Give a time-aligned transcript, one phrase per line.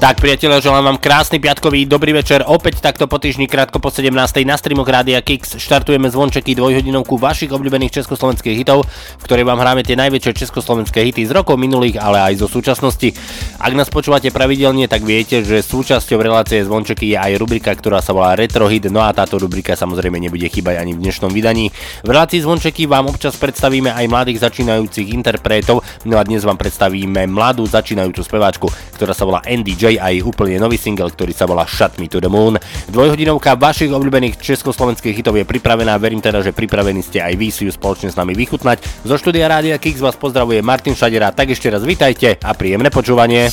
[0.00, 2.40] Tak priatelia, želám vám krásny piatkový dobrý večer.
[2.48, 4.16] Opäť takto po týždni krátko po 17.
[4.48, 8.88] na streamoch Rádia Kix štartujeme zvončeky dvojhodinovku vašich obľúbených československých hitov,
[9.20, 13.12] v ktorej vám hráme tie najväčšie československé hity z rokov minulých, ale aj zo súčasnosti.
[13.60, 18.16] Ak nás počúvate pravidelne, tak viete, že súčasťou relácie zvončeky je aj rubrika, ktorá sa
[18.16, 21.68] volá Retro Hit, no a táto rubrika samozrejme nebude chýbať ani v dnešnom vydaní.
[22.00, 27.28] V relácii zvončeky vám občas predstavíme aj mladých začínajúcich interpretov, no a dnes vám predstavíme
[27.28, 31.48] mladú začínajúcu speváčku, ktorá sa volá Andy J a jej úplne nový single, ktorý sa
[31.48, 32.60] volá Shut Me to the Moon.
[32.92, 37.66] Dvojhodinovka vašich obľúbených československých hitov je pripravená, verím teda, že pripravení ste aj vy si
[37.66, 39.08] ju spoločne s nami vychutnať.
[39.08, 43.48] Zo štúdia Rádia Kix vás pozdravuje Martin Šadera, tak ešte raz vitajte a príjemné počúvanie.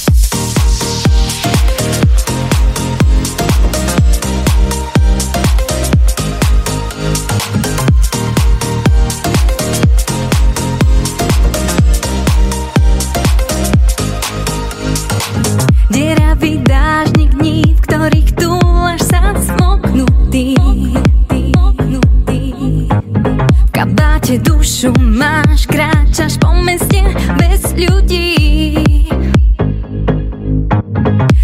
[23.78, 26.98] Kabáte dušu máš, kráčaš po meste
[27.38, 28.74] bez ľudí.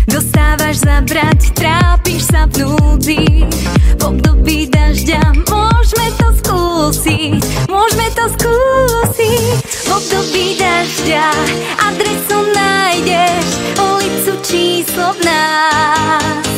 [0.09, 3.45] Dostávaš zabrať, trápiš sa v núdzi.
[3.97, 9.53] V období dažďa môžeme to skúsiť, môžeme to skúsiť.
[9.85, 11.29] V období dažďa
[11.85, 13.45] adresu nájdeš,
[13.77, 16.49] ulicu číslo v nás.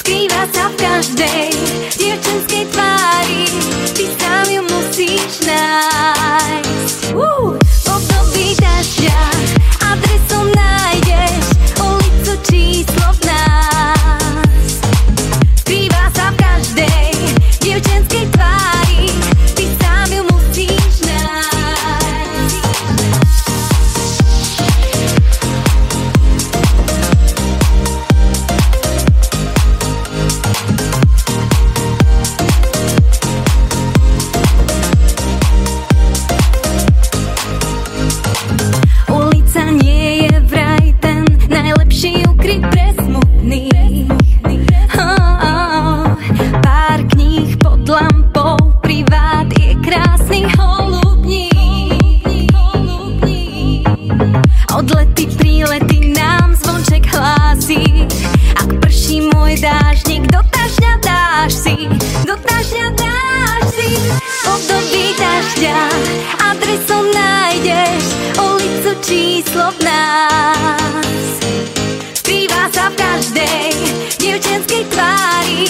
[0.00, 1.50] Skrýva sa v každej
[2.00, 3.01] dievčenskej tvári,
[5.22, 7.14] musíš nájsť.
[7.14, 7.54] Uh!
[7.54, 9.31] V období dažďa
[54.72, 58.08] Odlety, prílety nám zvonček hlási.
[58.56, 61.76] Ak prší môj dážnik, do tažňa dáš si,
[62.24, 63.90] do tažňa dáš si.
[64.48, 65.76] Období dažďa
[66.40, 68.04] adresu nájdeš,
[68.40, 71.28] ulicu číslo v nás.
[72.16, 73.70] Skrýva sa v každej
[74.16, 75.68] dievčenskej tvári,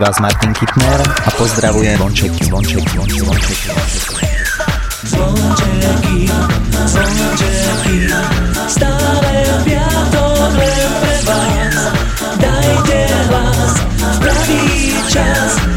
[0.00, 3.58] vás Martin Kittner a pozdravuje Vonček, Vonček, Vonček, Vonček.
[5.12, 6.30] Vončeky,
[6.72, 7.98] vončeky,
[8.68, 11.76] stále piatok len pre vás.
[12.40, 14.64] Dajte hlas v pravý
[15.12, 15.69] čas.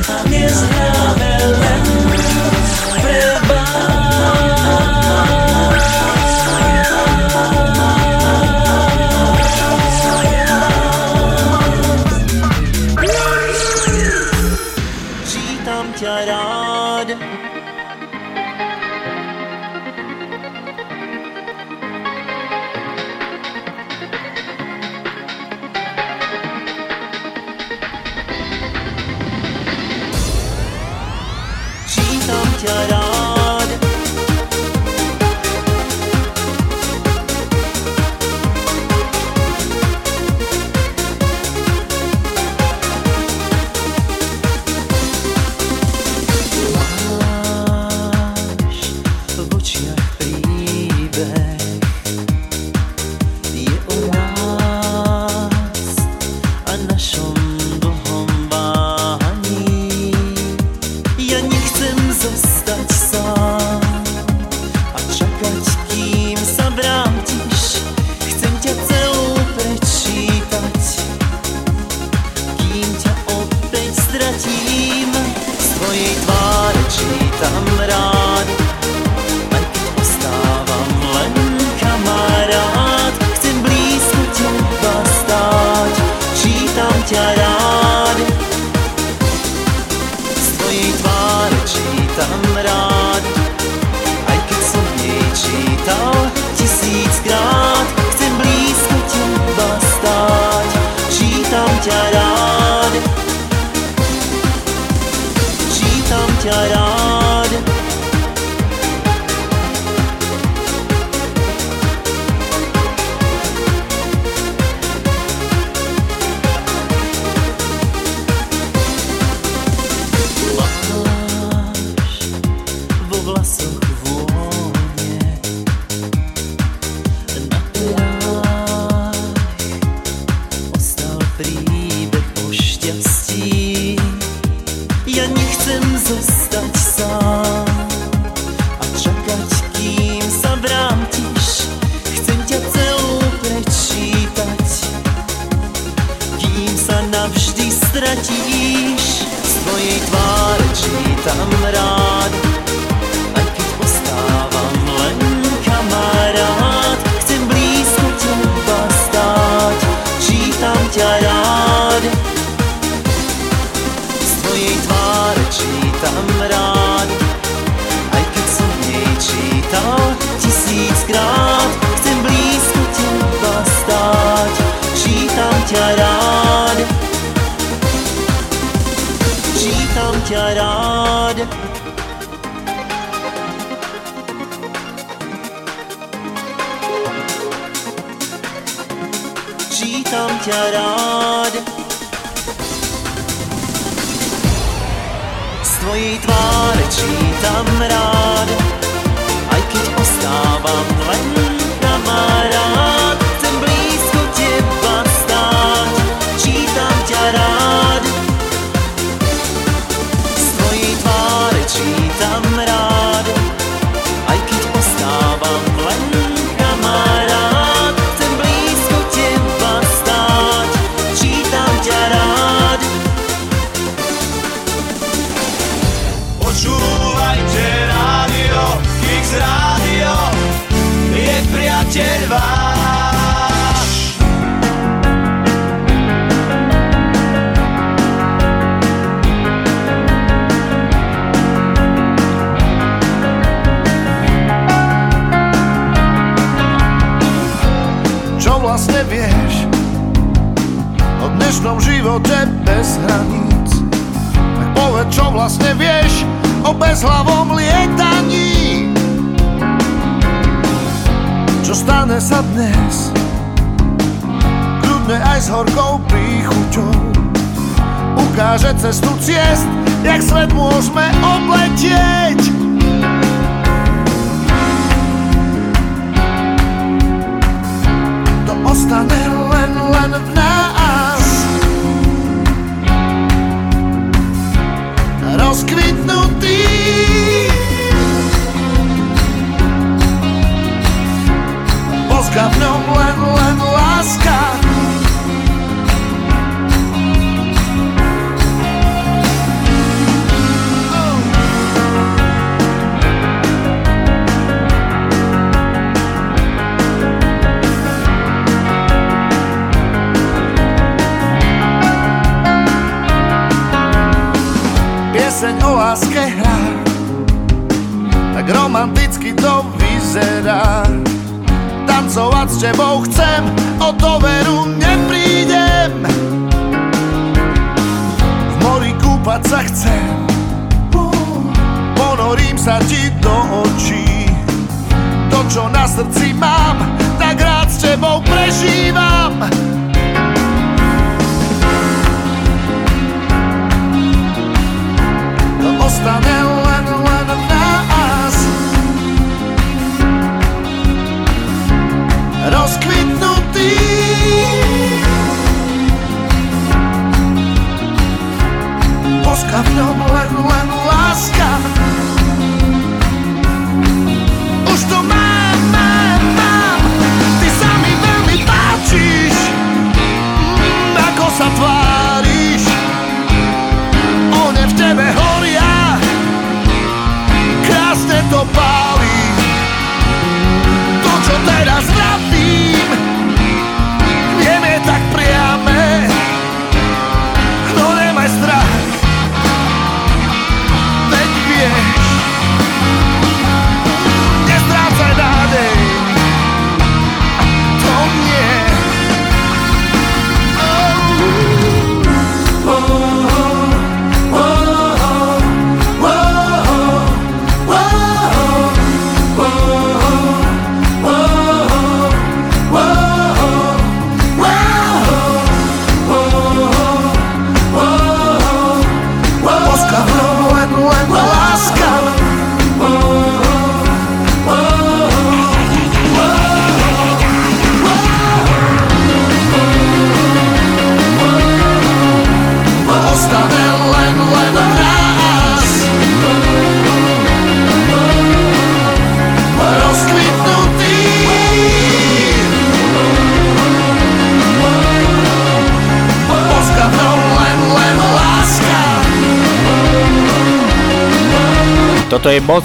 [359.53, 359.92] camino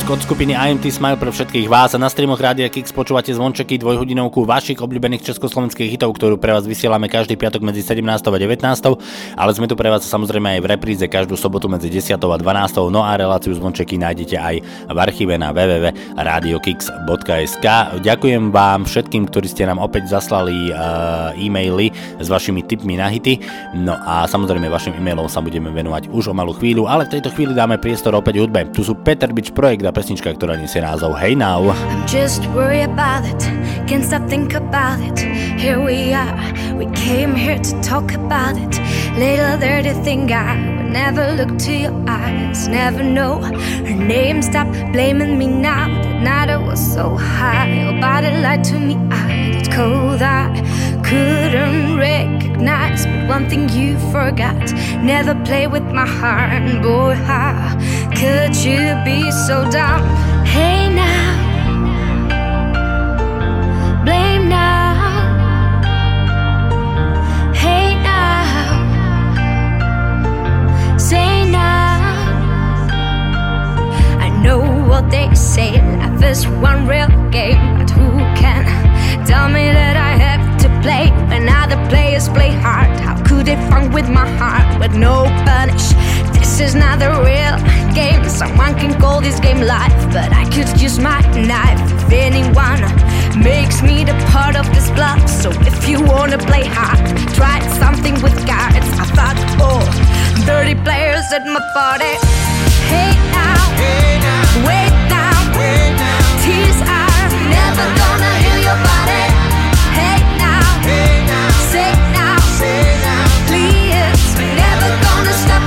[0.08, 3.76] Bosk od skupiny IMT Smile pre všetkých vás a na streamoch Rádia Kix počúvate zvončeky
[3.76, 8.08] dvojhodinovku vašich obľúbených československých hitov, ktorú pre vás vysielame každý piatok medzi 17.
[8.08, 8.56] a 19.
[9.36, 12.24] Ale sme tu pre vás samozrejme aj v repríze každú sobotu medzi 10.
[12.24, 12.88] a 12.
[12.88, 14.56] No a reláciu zvončeky nájdete aj
[14.88, 17.66] v archíve na www.radiokix.sk
[18.00, 23.44] Ďakujem vám všetkým, ktorí ste nám opäť zaslali uh, e-maily s vašimi tipmi na hity.
[23.76, 27.28] No a samozrejme vašim e-mailom sa budeme venovať už o malú chvíľu, ale v tejto
[27.36, 28.72] chvíli dáme priestor opäť hudbe.
[28.72, 31.74] Tu sú Peter Bič projekt a pesnička, ktorá nesie názov Hey Now.
[32.06, 33.42] Just worried about it,
[33.90, 35.18] can't stop think about it.
[35.58, 36.38] Here we are,
[36.78, 38.78] we came here to talk about it.
[39.18, 44.38] Little dirty thing, I would never look to your eyes, never know her name.
[44.38, 45.90] Stop blaming me now.
[45.90, 48.94] That night I was so high, your body lied to me.
[49.10, 50.54] I did cold, I
[51.08, 53.06] couldn't recognize.
[53.06, 54.72] But one thing you forgot,
[55.02, 57.14] never play with my heart, boy.
[57.14, 57.76] How
[58.14, 60.02] could you be so dumb?
[60.44, 61.48] Hey now.
[64.08, 64.94] blame now.
[67.62, 68.46] Hey now,
[70.96, 71.98] say now.
[74.26, 78.08] I know what they say, life is one real game, but who
[78.40, 78.64] can
[79.26, 80.17] tell me that I
[80.82, 82.88] play when other players play hard?
[83.00, 85.92] How could they fun with my heart with no punish?
[86.36, 87.56] This is not the real
[87.94, 88.24] game.
[88.28, 92.80] Someone can call this game life, but I could use my knife if anyone
[93.42, 95.28] makes me the part of this bluff.
[95.28, 96.98] So if you wanna play hard,
[97.34, 98.88] try something with guards.
[99.02, 99.82] I thought, oh,
[100.46, 102.14] dirty players at my party.
[102.90, 104.17] Hey now, wait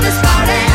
[0.02, 0.71] this party.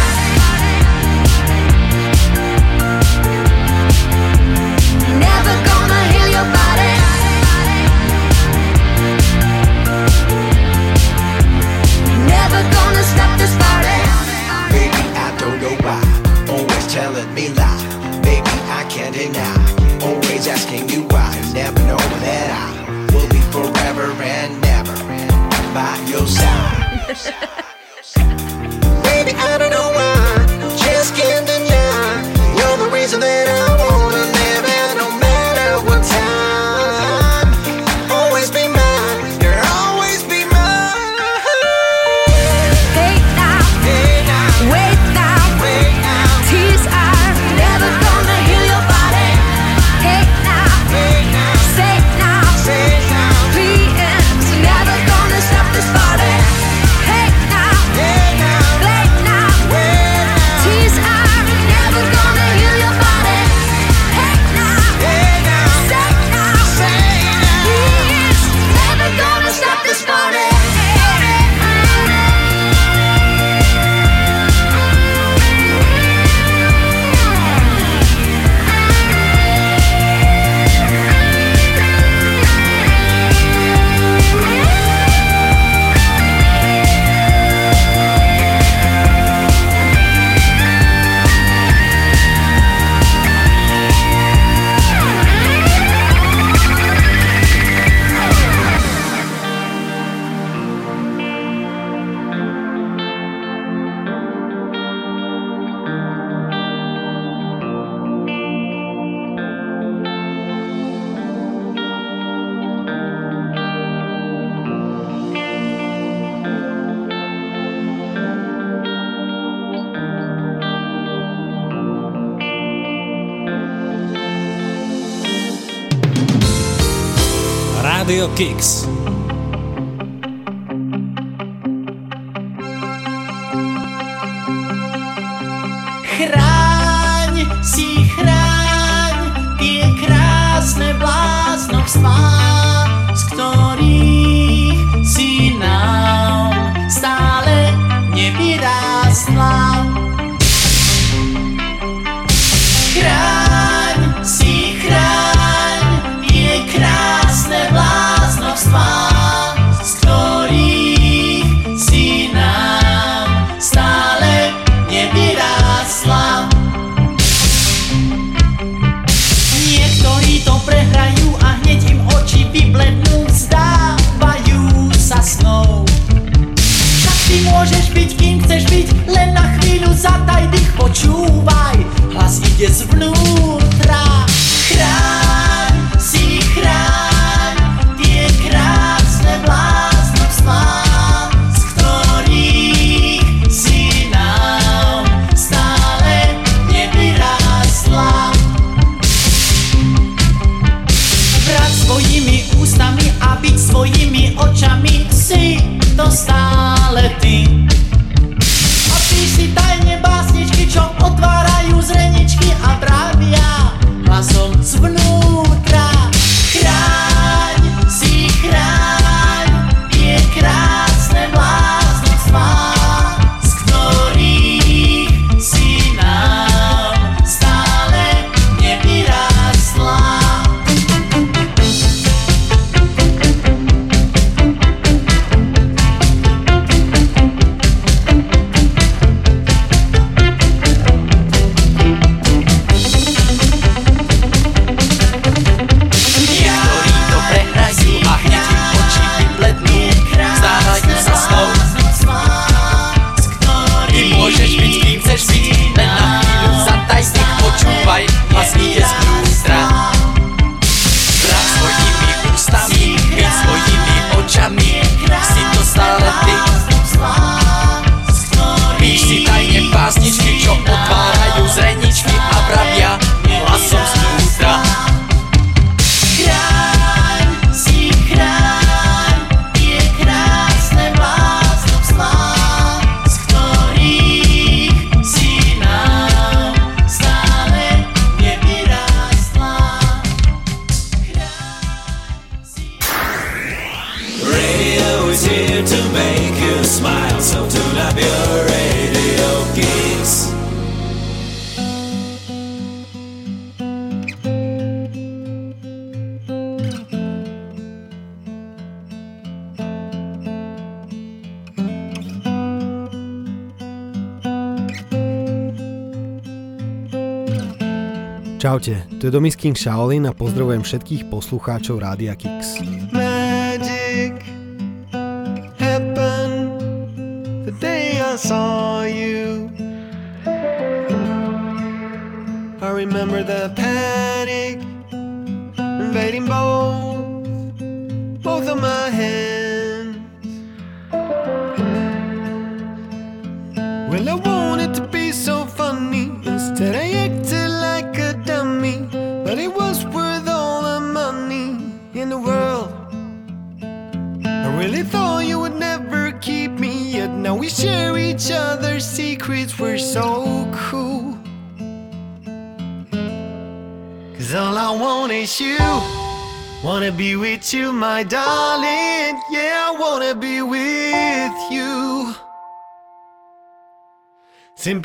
[318.96, 322.64] Tu je Domisking Shaolin a pozdravujem všetkých poslucháčov Rádia Kix.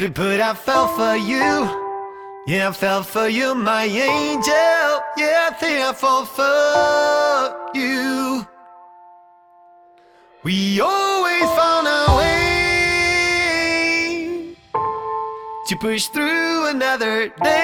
[0.09, 1.69] But I fell for you.
[2.47, 4.99] Yeah, I fell for you, my angel.
[5.15, 8.47] Yeah, I think I fall for you.
[10.43, 12.41] We always found our way
[15.67, 17.61] to push through another day.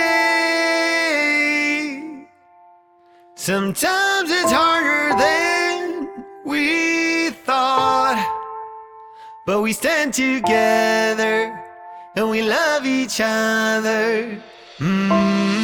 [3.34, 6.08] Sometimes it's harder than
[6.45, 8.23] we thought,
[9.47, 11.56] but we stand together
[12.17, 14.41] and we love each other.
[14.80, 15.56] Mm.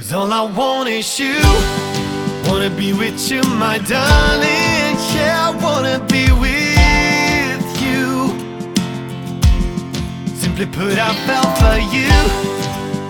[0.00, 1.36] Cause all I want is you.
[2.48, 4.96] Wanna be with you, my darling.
[5.14, 8.32] Yeah, I wanna be with you.
[10.36, 12.08] Simply put, I fell for you.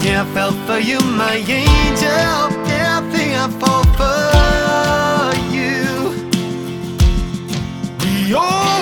[0.05, 2.51] Yeah, I fell for you, my angel.
[2.67, 2.99] Yeah,
[3.45, 6.11] I fall for you.
[8.03, 8.80] We always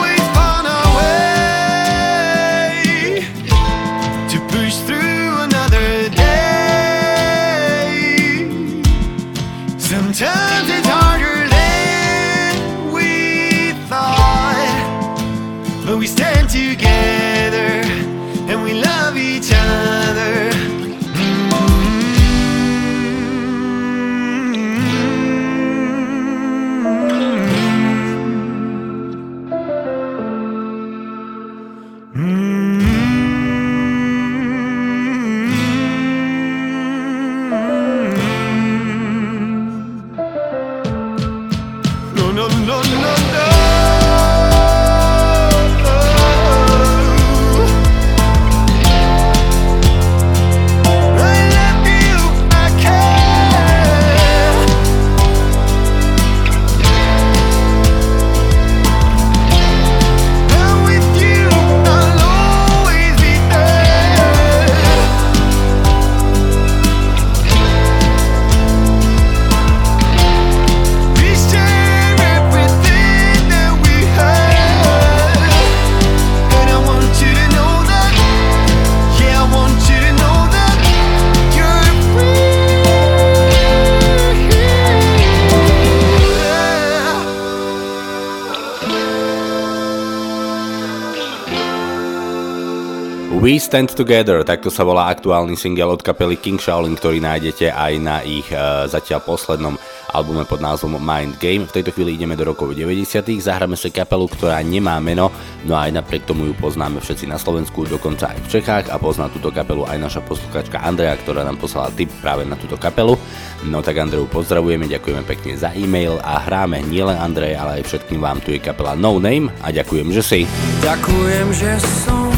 [93.49, 97.93] We Stand Together, takto sa volá aktuálny single od kapely King Shaolin, ktorý nájdete aj
[97.97, 99.81] na ich uh, zatiaľ poslednom
[100.13, 101.65] albume pod názvom Mind Game.
[101.65, 103.09] V tejto chvíli ideme do rokov 90.
[103.41, 105.33] Zahráme si kapelu, ktorá nemá meno,
[105.65, 109.33] no aj napriek tomu ju poznáme všetci na Slovensku, dokonca aj v Čechách a pozná
[109.33, 113.17] túto kapelu aj naša posluchačka Andrea, ktorá nám poslala tip práve na túto kapelu.
[113.65, 118.21] No tak Andreu pozdravujeme, ďakujeme pekne za e-mail a hráme nielen Andrej, ale aj všetkým
[118.21, 120.41] vám tu je kapela No Name a ďakujem, že si.
[120.85, 121.73] Ďakujem, že
[122.05, 122.38] som,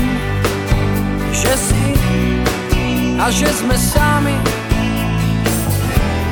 [1.32, 1.86] že si
[3.20, 4.36] a že sme sami.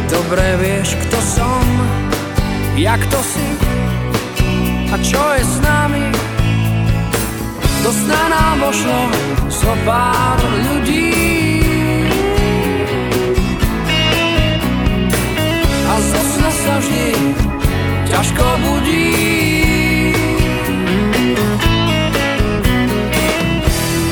[0.08, 1.64] Dobre vieš, kto som,
[2.74, 3.48] jak to si
[4.88, 6.06] a čo je s nami.
[7.84, 9.00] Do sna nám vošlo
[9.52, 11.12] so pár ľudí.
[15.88, 17.06] A zo sna sa vždy
[18.08, 19.58] ťažko budí.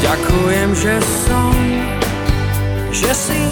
[0.07, 0.95] Ďakujem, že
[1.27, 1.51] som,
[2.95, 3.42] že si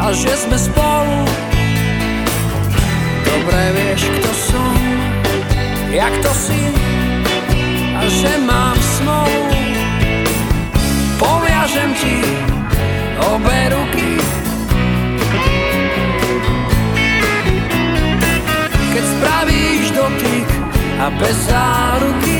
[0.00, 1.20] a že sme spolu.
[3.28, 4.76] Dobre vieš, kto som,
[5.92, 6.62] jak to si
[7.92, 9.52] a že mám smolu.
[11.20, 12.24] Poviažem ti
[13.20, 14.10] obe ruky,
[18.96, 20.48] keď spravíš dotyk
[21.04, 22.37] a bez záruky.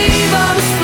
[0.00, 0.79] believe I'm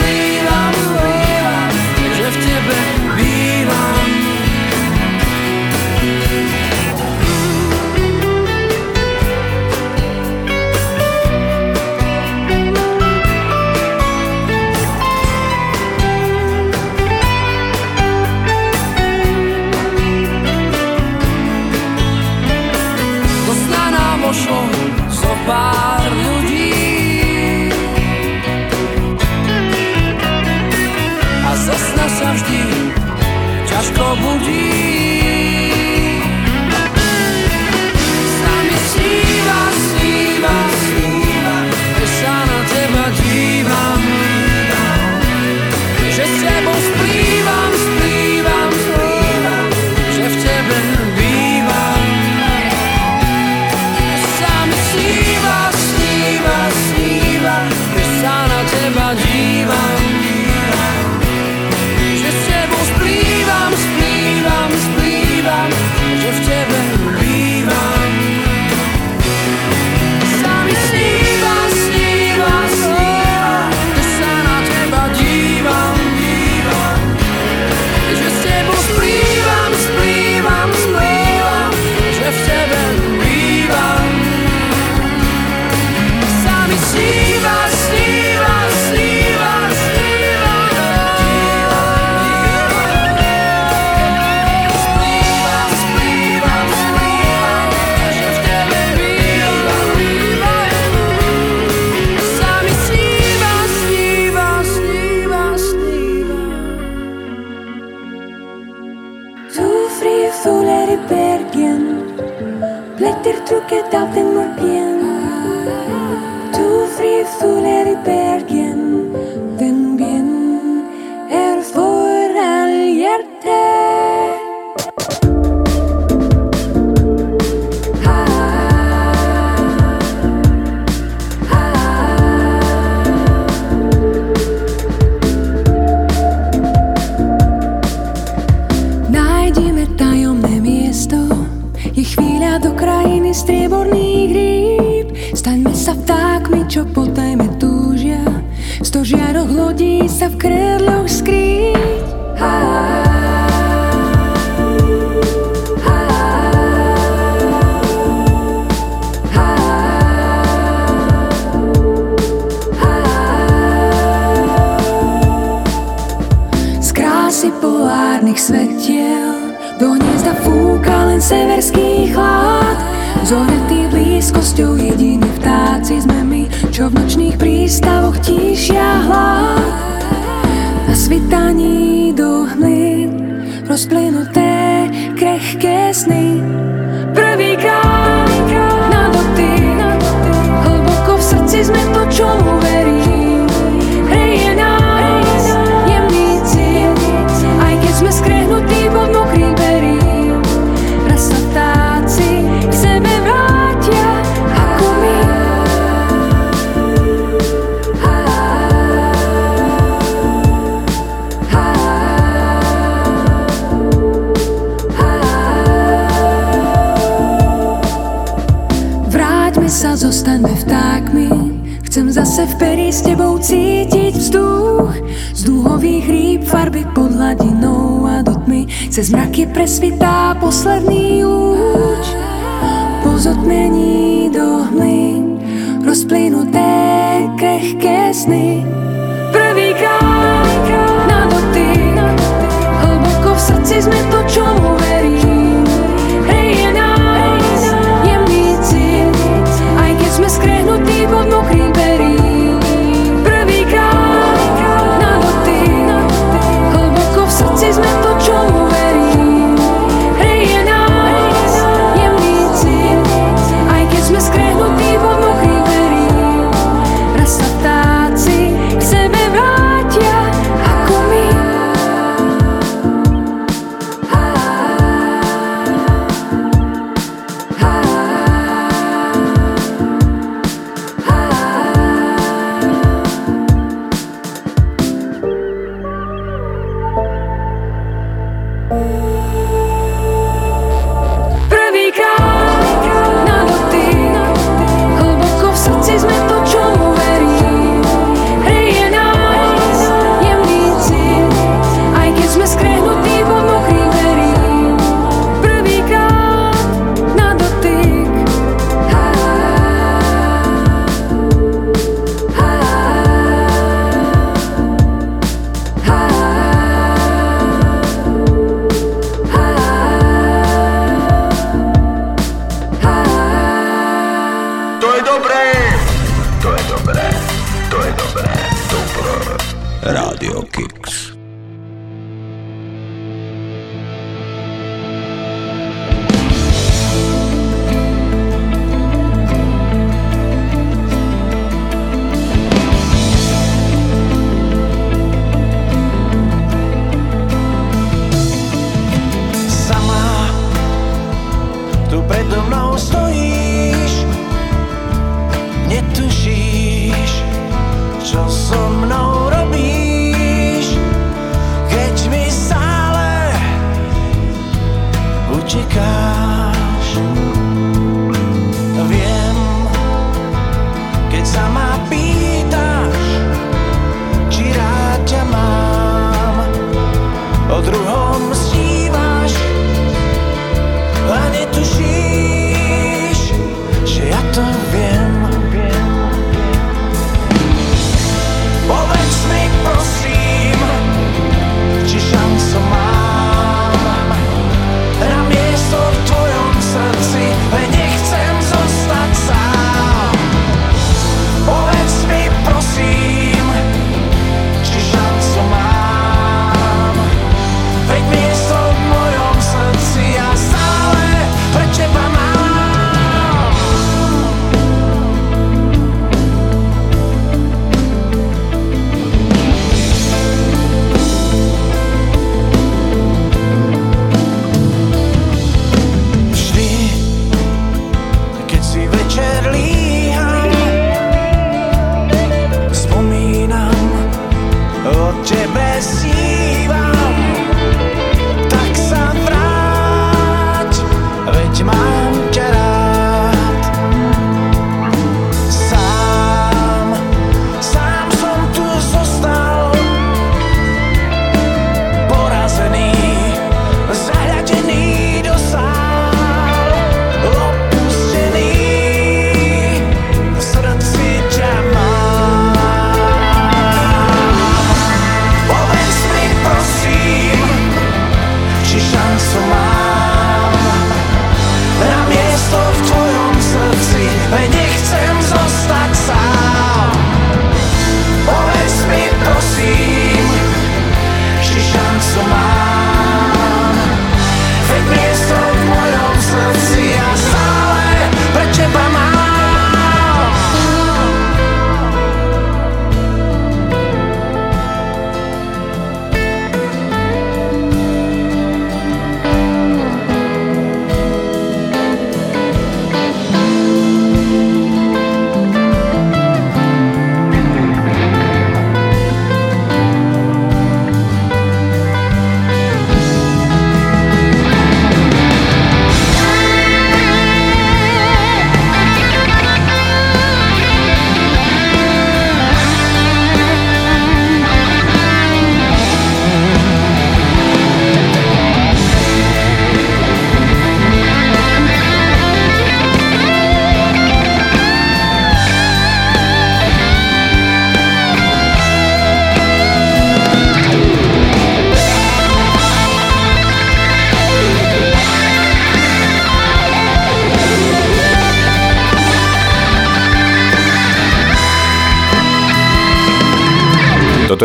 [244.37, 244.66] sme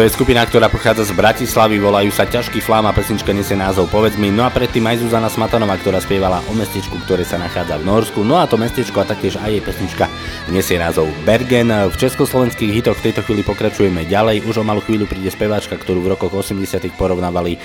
[0.02, 3.86] To je skupina, ktorá pochádza z Bratislavy, volajú sa Ťažký flám a pesnička nesie názov
[3.86, 4.34] Povedz mi.
[4.34, 8.26] No a predtým aj Zuzana Smatanová, ktorá spievala o mestečku, ktoré sa nachádza v Norsku.
[8.26, 10.10] No a to mestečko a taktiež aj jej pesnička
[10.50, 11.70] nesie názov Bergen.
[11.70, 14.42] V československých hitoch v tejto chvíli pokračujeme ďalej.
[14.50, 16.82] Už o malú chvíľu príde speváčka, ktorú v rokoch 80.
[16.98, 17.60] porovnávali e,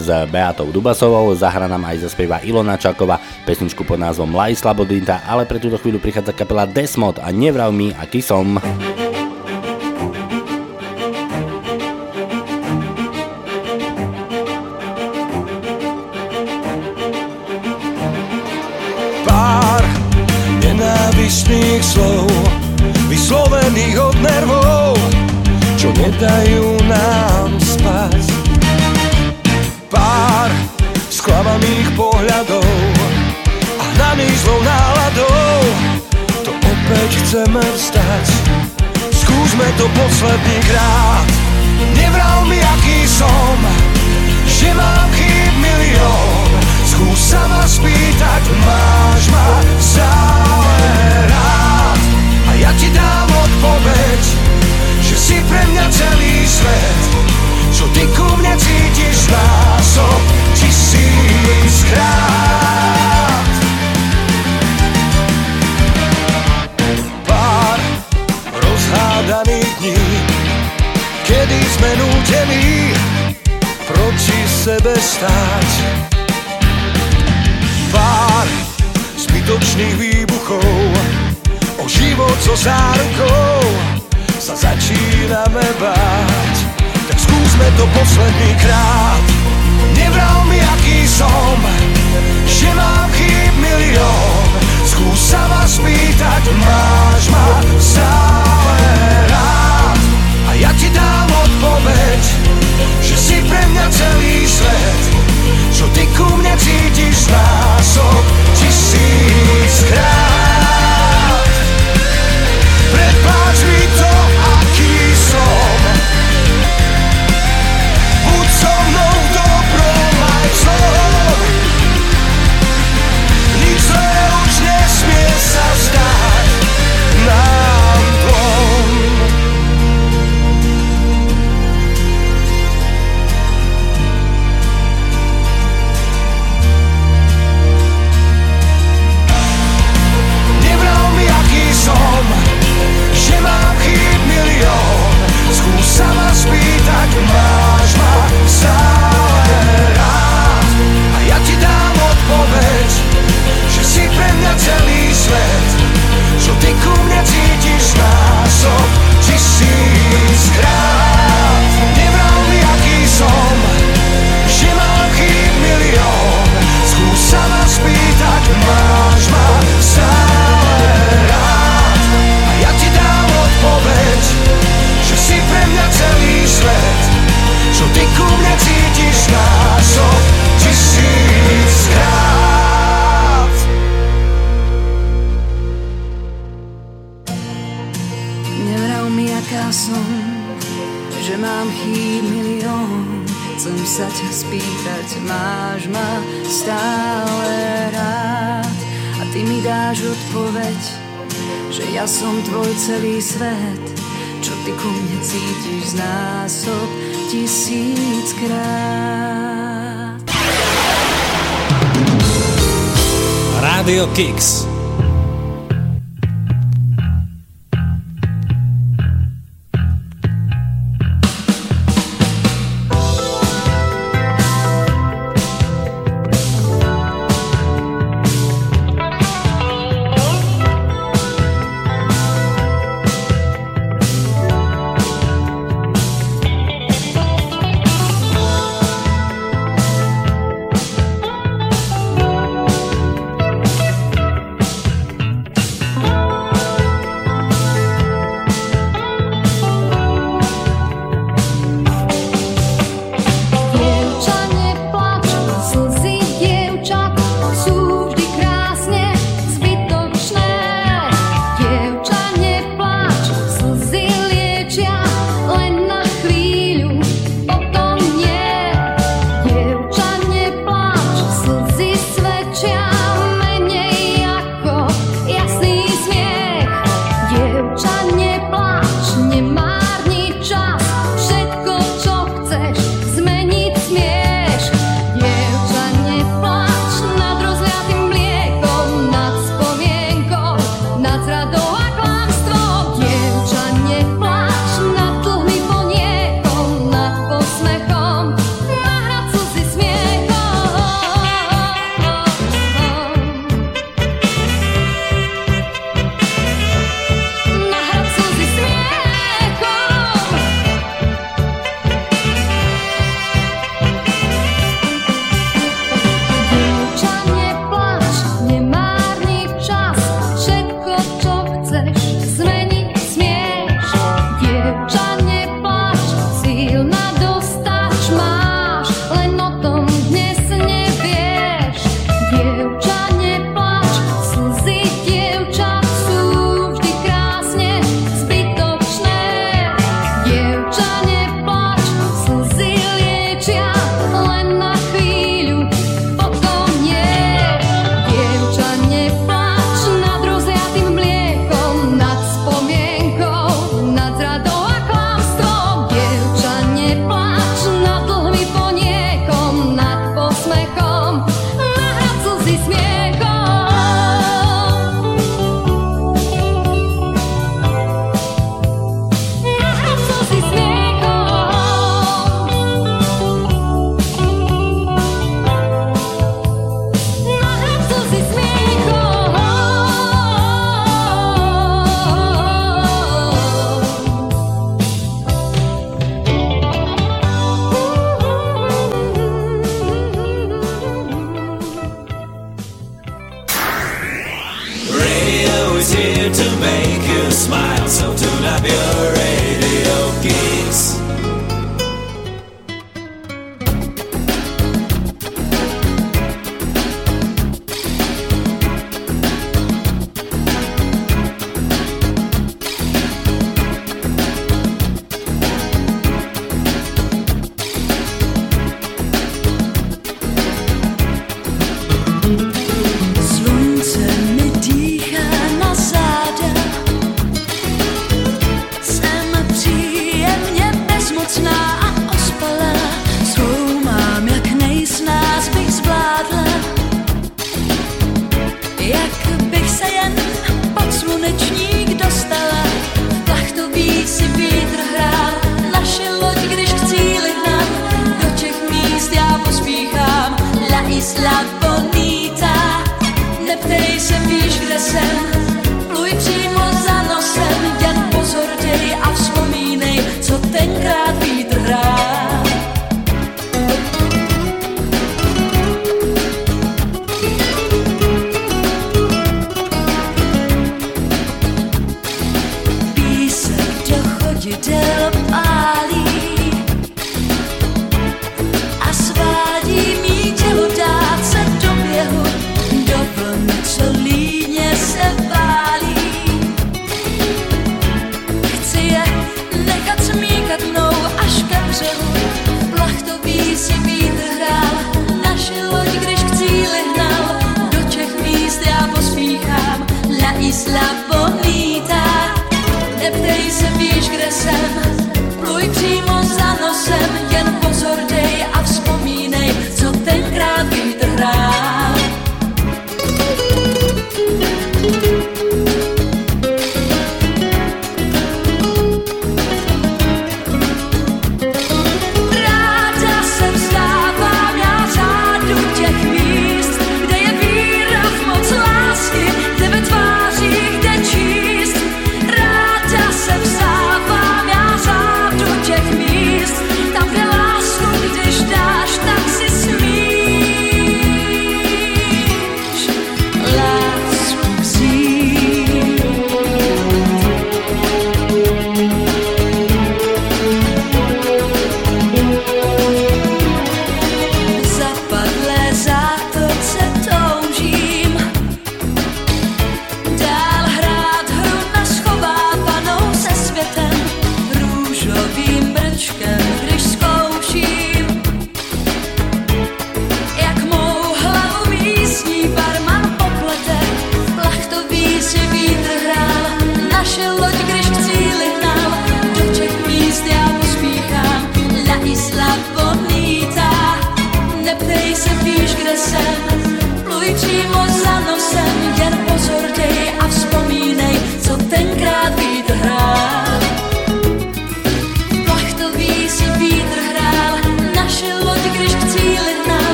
[0.00, 1.36] s Beatou Dubasovou.
[1.36, 6.00] Zahra nám aj zaspieva Ilona Čakova pesničku pod názvom Laj Slabodinta, ale pre túto chvíľu
[6.00, 8.56] prichádza kapela Desmod a Nevrav mi, aký som.
[8.56, 9.03] thank you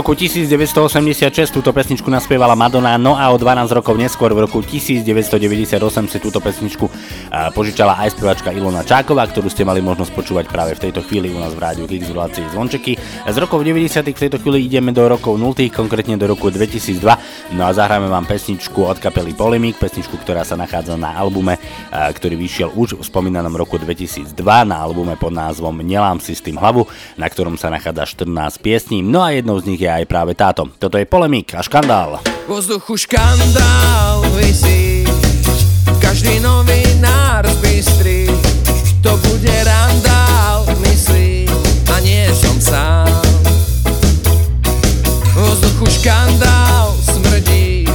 [0.00, 5.76] roku 1986 túto pesničku naspievala Madonna, no a o 12 rokov neskôr v roku 1998
[6.08, 6.88] si túto pesničku
[7.52, 11.36] požičala aj spevačka Ilona Čáková, ktorú ste mali možnosť počúvať práve v tejto chvíli u
[11.36, 12.96] nás v rádiu Kix v relácii Zvončeky.
[13.28, 14.08] Z rokov 90.
[14.08, 17.04] v tejto chvíli ideme do rokov 0, konkrétne do roku 2002,
[17.52, 21.60] no a zahráme vám pesničku od kapely Polemik, pesničku, ktorá sa nachádza na albume,
[21.92, 24.32] ktorý vyšiel už v spomínanom roku 2002
[24.64, 26.88] na albume pod názvom Nelám si s tým hlavu,
[27.20, 30.70] na ktorom sa nachádza 14 piesní, no a jednou z nich je aj práve táto.
[30.78, 32.22] Toto je polemík a škandál.
[32.46, 35.02] Vo vzduchu škandál vysí,
[35.98, 38.30] každý novinár zbystrí,
[39.02, 41.50] to bude randál, myslí,
[41.90, 43.10] a nie som sám.
[45.34, 47.86] Vo vzduchu škandál smrdí,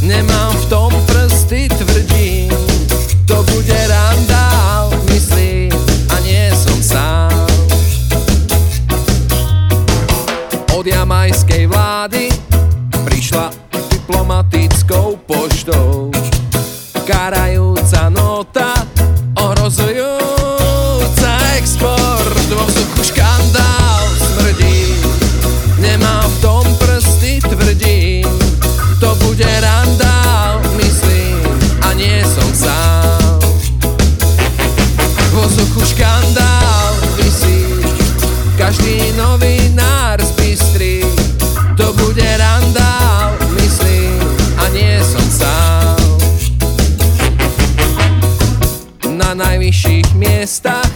[0.00, 2.48] nemám v tom prsty, tvrdí,
[3.28, 4.05] to bude randál.
[11.26, 12.30] thajskej vlády
[13.02, 13.50] prišla
[13.90, 16.05] diplomatickou poštou.
[50.46, 50.86] Miestach,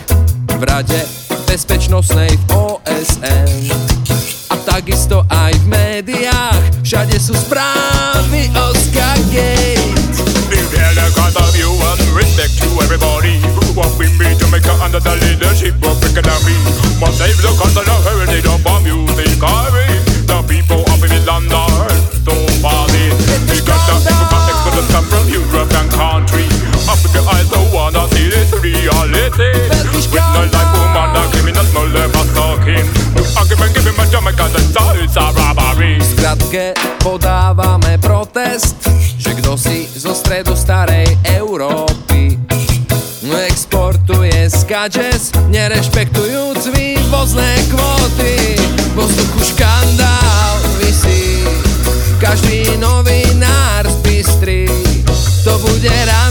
[0.47, 1.03] v rade
[1.51, 3.51] bezpečnostnej v OSN.
[4.47, 9.83] A takisto aj v médiách, všade sú správy o Skagate.
[11.61, 11.75] You
[12.15, 13.37] respect to everybody
[13.75, 16.57] What we made Jamaica under the leadership of economy
[17.03, 20.00] Must save the cause of the heritage of our music The
[29.41, 29.81] reality
[33.17, 33.33] With
[37.01, 38.77] podávame protest,
[39.17, 42.37] že kto si zo stredu starej Európy
[43.71, 48.59] exportuje skadžes, nerešpektujúc vývozné kvóty.
[48.99, 51.47] Vo vzduchu škandál vysí,
[52.21, 54.67] každý novinár zbystrí,
[55.45, 56.30] to bude randál,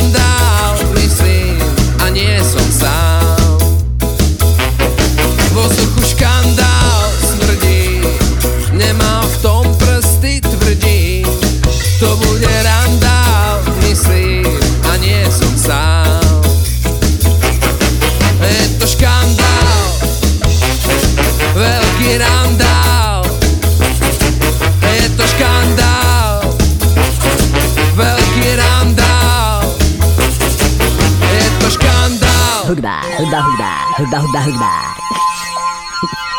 [32.70, 34.74] Hudba, hudba, hudba, hudba, hudba, hudba.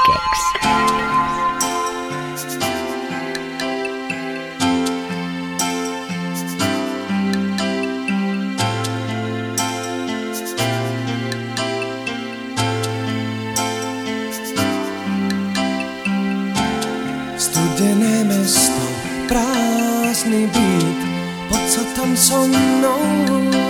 [0.07, 0.43] Keks.
[17.43, 18.87] Studené mesto,
[19.27, 21.01] prázdny byt,
[21.51, 23.03] poď sa tam so mnou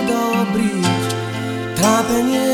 [0.05, 1.09] dobrýť.
[1.81, 2.50] Trápenie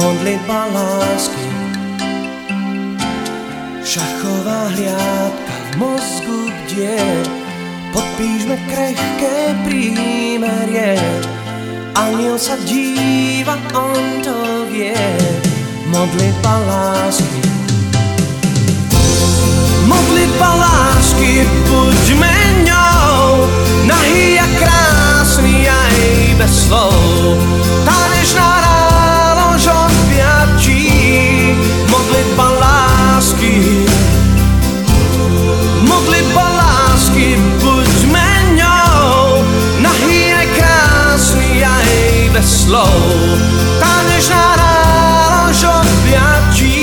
[0.00, 1.46] modlitba lásky.
[3.84, 7.04] Šachová hliadka v mozgu bdie,
[7.92, 9.36] podpíšme krehké
[9.68, 10.96] prímerie.
[11.92, 14.96] Aniel sa díva, on to vie,
[15.92, 17.44] modlitba lásky.
[19.84, 22.34] Modlitba lásky, buďme
[22.64, 23.44] ňou,
[23.84, 25.96] nahý a krásny aj
[26.40, 27.36] bez slov.
[27.84, 28.09] Tanečná
[30.10, 30.82] odpiačí,
[31.86, 33.86] modlitba lásky.
[35.86, 39.46] Modlitba lásky, buďme ňou,
[39.78, 41.90] nahý aj krásny aj
[42.34, 42.98] bez slov.
[43.78, 46.74] Tanečná rálož odpiačí,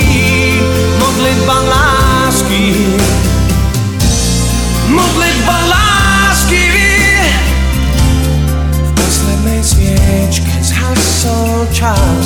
[0.96, 2.64] modlitba lásky.
[4.88, 6.64] Modlitba lásky
[8.88, 12.17] V poslednej sviečke zhasol čas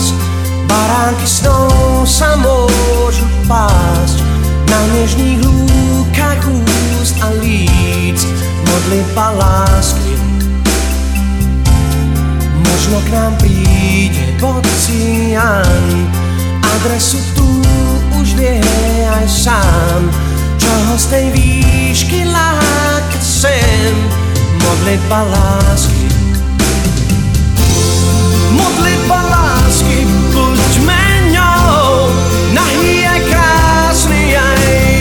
[0.73, 4.25] Baránky snou sa môžu pásť.
[4.73, 8.25] Na nežných lúkach úst a líc
[8.65, 10.17] Modlitba lásky.
[12.65, 16.09] Možno k nám príde Bocian
[16.65, 17.47] Adresu tu
[18.17, 18.65] už vie
[19.13, 20.01] aj sám.
[20.57, 23.93] Čoho z tej výšky láka sem?
[24.57, 26.09] Modlitba lásky.
[28.57, 29.22] Modlitba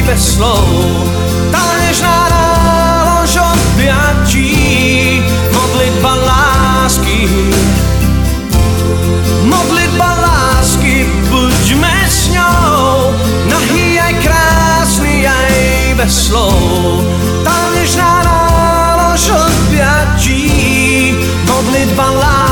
[0.02, 0.66] aj bez slov
[1.54, 4.49] Tanečná nálož odbiačí
[5.54, 7.30] Modlitba lásky.
[9.45, 13.14] Modlitba lásky Buďme s ňou.
[13.45, 15.54] Nahý aj krásny aj
[16.02, 17.06] bez slov.
[17.45, 20.49] Tanečná nálož odbiačí
[21.45, 22.51] Modlitba lásky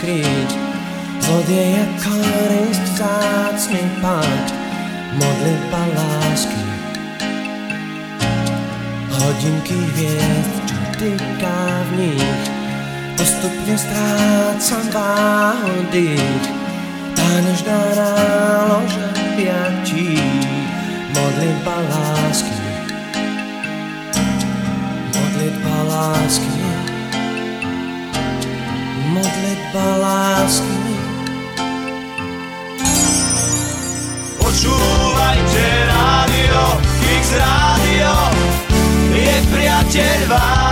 [0.00, 0.50] skryť.
[1.20, 4.46] Zlodeja korist vzácný pať
[5.20, 6.64] Modlitba lásky.
[9.12, 12.42] Hodinky hviezd, čo týka v nich
[13.20, 16.48] Postupne strácam váhu dých.
[17.12, 18.96] Tá nežná nálož
[19.36, 20.16] piatí
[21.12, 22.56] Modlitba lásky.
[25.12, 26.59] Modlitba lásky
[29.30, 30.78] Modlitba lásky
[34.42, 36.62] Počúvajte rádio,
[37.14, 38.10] X rádio,
[39.14, 40.69] je priateľ váš.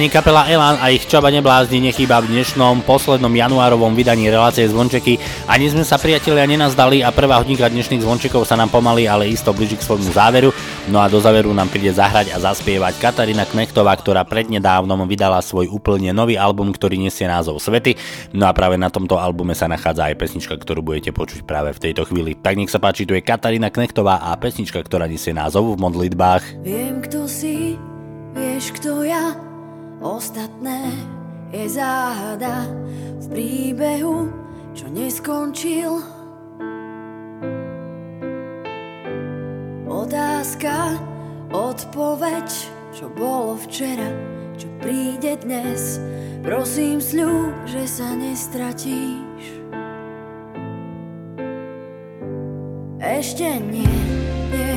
[0.00, 5.20] Ani kapela Elan a ich Čaba neblázni nechýba v dnešnom poslednom januárovom vydaní relácie Zvončeky.
[5.44, 9.52] Ani sme sa priatelia nenazdali a prvá hodinka dnešných zvončekov sa nám pomaly, ale isto
[9.52, 10.56] blíži k svojmu záveru.
[10.88, 15.68] No a do záveru nám príde zahrať a zaspievať Katarína Knechtová, ktorá prednedávnom vydala svoj
[15.68, 17.92] úplne nový album, ktorý nesie názov Svety.
[18.32, 21.92] No a práve na tomto albume sa nachádza aj pesnička, ktorú budete počuť práve v
[21.92, 22.40] tejto chvíli.
[22.40, 26.64] Tak nech sa páči, tu je Katarína Knechtová a pesnička, ktorá nesie názov v modlitbách.
[26.64, 27.76] Viem, kto si,
[28.32, 29.49] vieš, kto ja,
[30.00, 30.96] Ostatné
[31.52, 32.64] je záhada
[33.20, 34.32] v príbehu,
[34.72, 36.00] čo neskončil.
[39.84, 40.96] Otázka,
[41.52, 42.48] odpoveď,
[42.96, 44.08] čo bolo včera,
[44.56, 46.00] čo príde dnes.
[46.40, 49.44] Prosím, sľub, že sa nestratíš.
[53.04, 53.84] Ešte nie,
[54.48, 54.74] nie,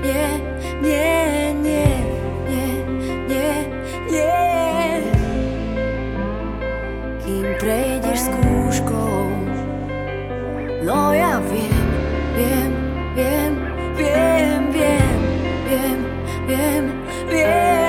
[0.00, 0.28] nie,
[0.80, 1.20] nie,
[1.60, 2.11] nie,
[10.82, 11.88] No ja wiem,
[12.36, 12.72] wiem,
[13.16, 13.56] wiem,
[13.96, 15.12] wiem, wiem,
[15.68, 16.04] wiem,
[16.48, 16.92] wiem,
[17.28, 17.81] wiem.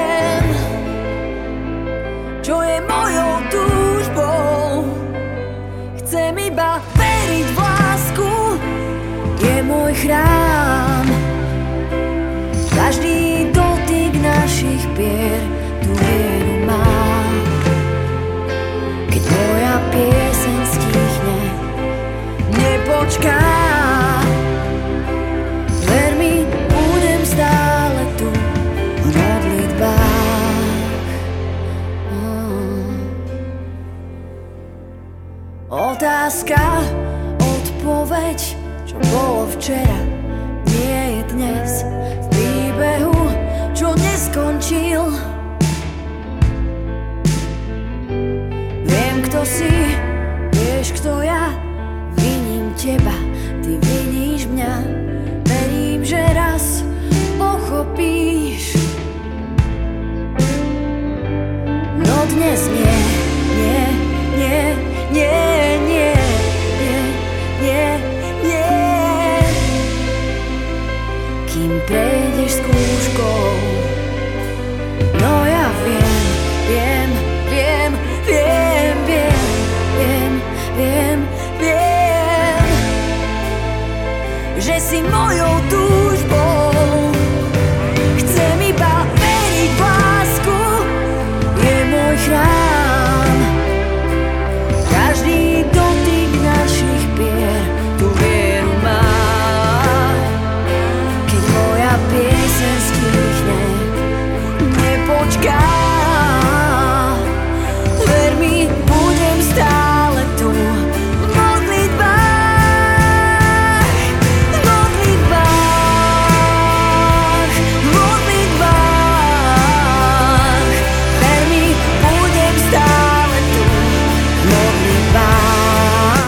[36.24, 36.80] Otázka,
[37.36, 38.40] odpoveď,
[38.88, 40.00] čo bolo včera,
[40.72, 41.72] nie je dnes.
[41.84, 43.20] V príbehu,
[43.76, 45.04] čo neskončil.
[49.28, 49.68] kto si,
[50.56, 51.52] vieš kto ja.
[52.16, 53.20] Viním teba,
[53.60, 54.74] ty viníš mňa.
[55.44, 56.88] Verím, že raz
[57.36, 58.80] pochopíš.
[62.00, 62.83] No dnes nie,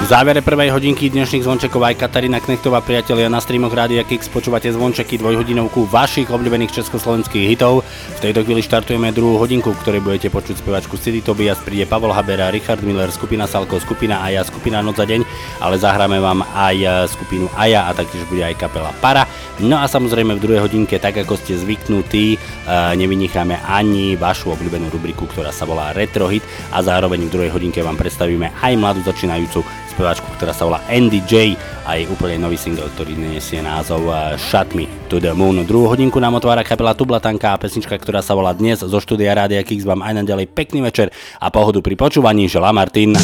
[0.05, 4.69] V závere prvej hodinky dnešných zvončekov aj Katarína Knechtová priatelia na streamoch Rádia Kix počúvate
[4.69, 7.81] zvončeky dvojhodinovku vašich obľúbených československých hitov.
[8.13, 12.13] V tejto chvíli štartujeme druhú hodinku, v ktorej budete počuť spevačku City Tobias, príde Pavol
[12.13, 15.25] Habera, Richard Miller, skupina Salko, skupina Aja, skupina Noc za deň,
[15.57, 19.25] ale zahráme vám aj e, skupinu Aja a taktiež bude aj kapela Para.
[19.57, 22.37] No a samozrejme v druhej hodinke, tak ako ste zvyknutí, e,
[22.93, 27.81] nevynicháme ani vašu obľúbenú rubriku, ktorá sa volá Retro Hit a zároveň v druhej hodinke
[27.81, 31.55] vám predstavíme aj mladú začínajúcu speváčku, ktorá sa volá Andy J
[31.87, 35.63] a jej úplne nový single, ktorý nesie názov eh, Shut Me to the Moon.
[35.63, 39.63] Druhú hodinku nám otvára kapela Tublatanka a pesnička, ktorá sa volá dnes zo štúdia Rádia
[39.63, 43.15] Kix vám aj naďalej pekný večer a pohodu pri počúvaní želá Martin.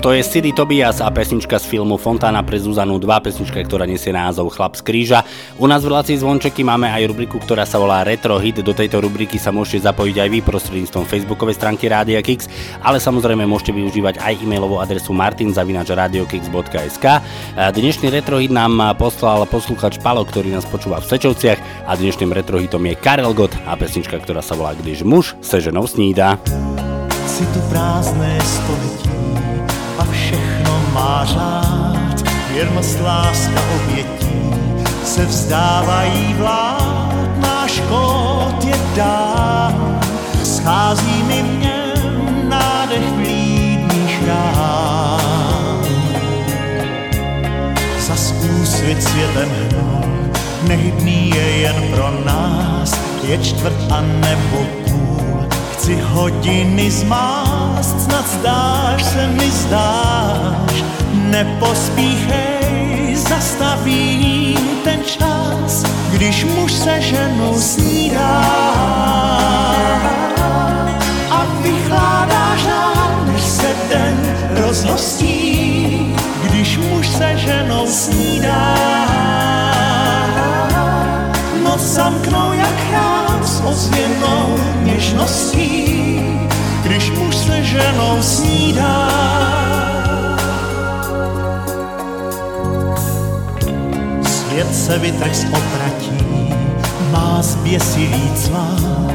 [0.00, 4.16] Toto je City Tobias a pesnička z filmu Fontána pre Zuzanu 2, pesnička, ktorá nesie
[4.16, 5.20] názov Chlap z kríža.
[5.60, 8.64] U nás v relácii Zvončeky máme aj rubriku, ktorá sa volá Retro Hit.
[8.64, 12.48] Do tejto rubriky sa môžete zapojiť aj vy prostredníctvom facebookovej stránky Rádia Kix,
[12.80, 17.06] ale samozrejme môžete využívať aj e-mailovú adresu martinzavinačradiokix.sk.
[17.60, 22.56] Dnešný Retro Hit nám poslal posluchač Palo, ktorý nás počúva v Sečovciach a dnešným Retro
[22.56, 26.40] Hitom je Karel Gott a pesnička, ktorá sa volá Když muž se ženou snída.
[27.28, 28.89] Si tu a všechno
[30.92, 32.22] má řád.
[32.52, 34.30] Věrnost, láska, obětí
[35.04, 37.14] se vzdávají vlád.
[37.36, 40.00] Náš kód je dán,
[40.44, 45.20] schází mi něm nádech vlídných rán.
[48.00, 50.30] Zas úsvit světem hnul,
[50.68, 54.79] nehybný je jen pro nás, je čtvrt a nebo.
[55.80, 67.00] Chci hodiny zmást, snad zdáš se mi zdáš, nepospíchej, zastavím ten čas, když muž se
[67.00, 68.44] ženou snídá.
[71.30, 78.76] A vychládá žár, než se den rozhostí, když muž se ženou snídá.
[81.64, 83.29] Noc zamknou jak chrám
[83.60, 86.20] s ozvěnou něžností,
[86.82, 89.08] když muž se ženou snídá.
[94.22, 96.54] Svět se vytrh z opratí,
[97.12, 99.12] má zběsilý cván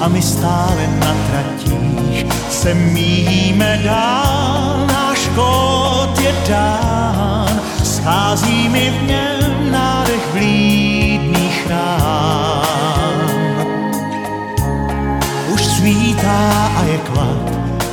[0.00, 4.86] a my stále na tratích se míjíme dál.
[4.86, 12.29] Náš kód je dán, schází mi v něm nádech vlídných rán.
[16.30, 17.46] Svítá a je klad,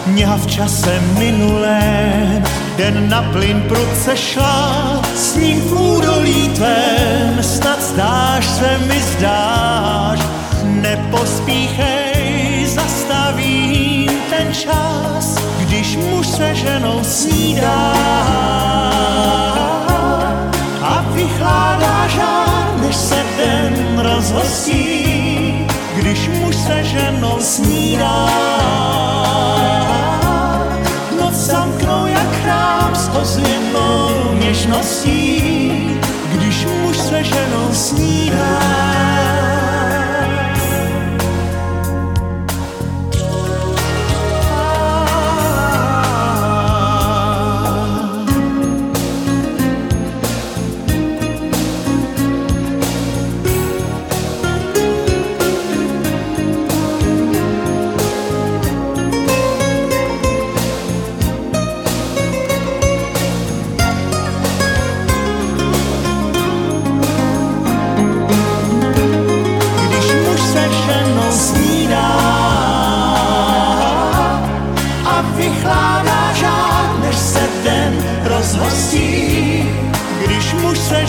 [0.07, 2.43] mňa v čase minulém,
[2.77, 10.19] den na plyn prudce šla, s ním v údolí tvém, snad zdáš se mi zdáš,
[10.63, 17.93] nepospíchej, zastavím ten čas, když muž se ženou snídá.
[20.81, 24.86] A vychládá žár, než se den rozhostí,
[27.17, 28.29] ženou snídá.
[31.19, 35.99] Noc zamknou jak chrám s ozvěnou něžností,
[36.33, 39.36] když muž se ženou snídá.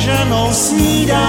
[0.08, 1.28] Ženou snídá.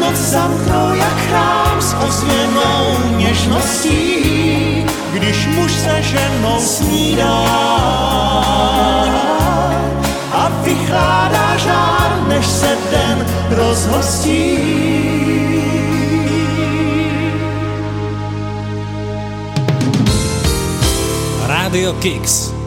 [0.00, 2.82] Noc zamknou jak chrám s ozvěnou
[3.16, 7.38] něžností, když muž se ženou snídá
[10.32, 14.58] a vychládá žár, než se den rozhostí.
[21.46, 22.57] Rádio Kix.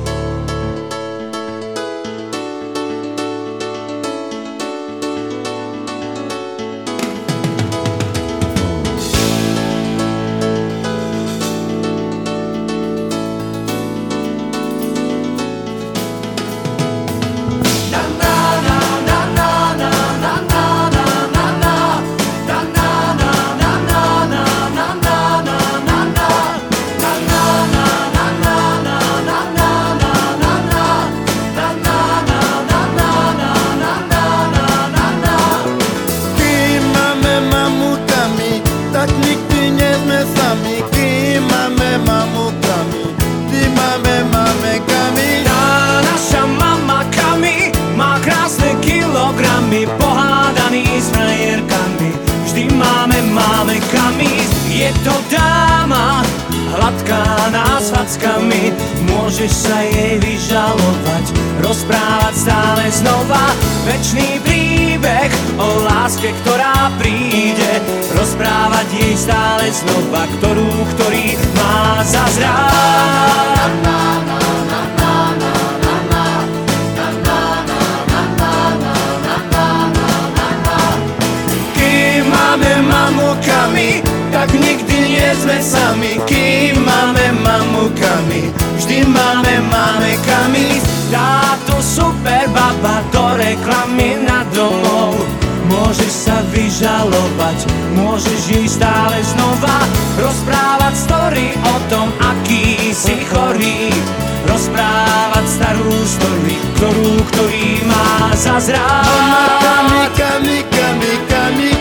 [107.62, 111.81] Ktorú, ktorý má zazrať Mama, kami, kami, kami, kami,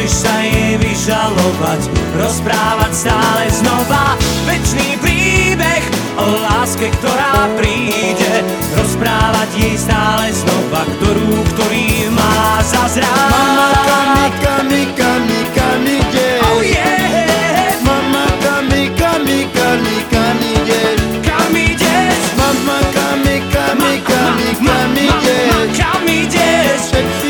[0.00, 1.82] Môžeš sa jej vyžalovať,
[2.16, 4.16] rozprávať stále znova
[4.48, 5.84] Večný príbeh
[6.16, 8.40] o láske, ktorá príde
[8.80, 16.48] Rozprávať jej stále znova, ktorú, ktorý má zazrať Mama, kami, kami, kami, kami, yeah.
[16.48, 20.96] Oh yeah Mama, kami, kami, kami, kami, yeah.
[21.28, 22.20] Kam ideš?
[22.40, 25.68] Mama, kami, kami, kami, kami, yeah.
[25.76, 27.29] Kam ideš?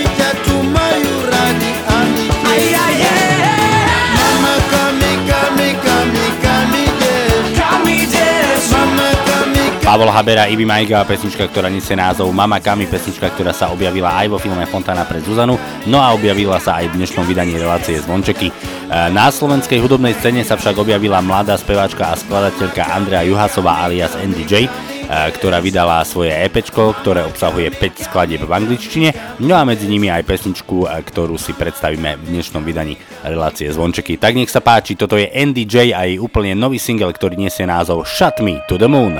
[9.91, 14.31] Pavol Habera, Ibi Majga, pesnička, ktorá nesie názov Mama Kami, pesnička, ktorá sa objavila aj
[14.31, 15.59] vo filme Fontana pre Zuzanu,
[15.91, 18.55] no a objavila sa aj v dnešnom vydaní relácie Zvončeky.
[18.55, 24.15] E, Na slovenskej hudobnej scéne sa však objavila mladá speváčka a skladateľka Andrea Juhasová alias
[24.15, 24.69] NDJ, e,
[25.11, 30.23] ktorá vydala svoje EP, ktoré obsahuje 5 skladieb v angličtine, no a medzi nimi aj
[30.23, 32.95] pesničku, e, ktorú si predstavíme v dnešnom vydaní
[33.27, 34.23] relácie Zvončeky.
[34.23, 38.07] Tak nech sa páči, toto je NDJ a jej úplne nový single, ktorý nesie názov
[38.07, 39.19] Shut Me to the Moon.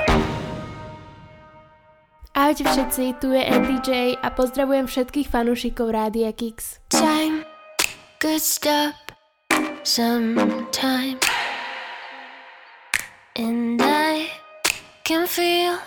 [2.41, 6.81] Ahojte všetci, tu je NDJ a pozdravujem všetkých fanúšikov Rádia Kix.
[6.89, 7.45] Time
[8.17, 8.97] could stop
[9.85, 11.21] sometime,
[13.37, 14.33] and I
[15.05, 15.85] can feel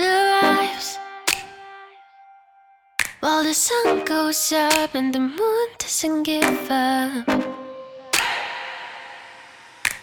[0.00, 0.96] the rise
[3.20, 7.28] while the sun goes up and the moon doesn't give up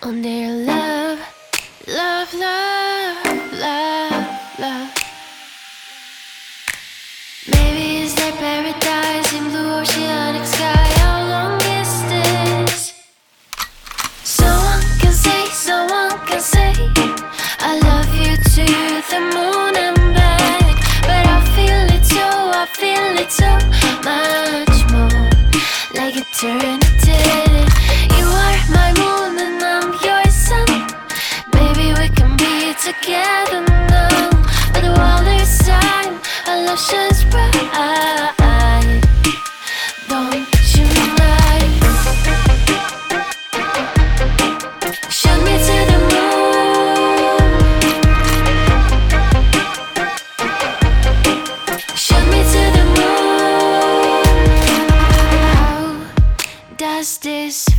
[0.05, 1.17] on their love,
[1.89, 3.25] love, love,
[3.57, 4.29] love,
[4.61, 4.96] love.
[26.43, 26.59] You are
[28.69, 30.67] my moon and I'm your sun.
[31.53, 34.29] We can be together now.
[34.71, 38.36] But the world is time, our love shines bright.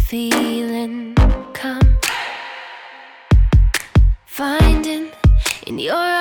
[0.09, 1.15] Feeling
[1.53, 1.99] come?
[4.25, 5.11] Finding
[5.67, 6.18] in your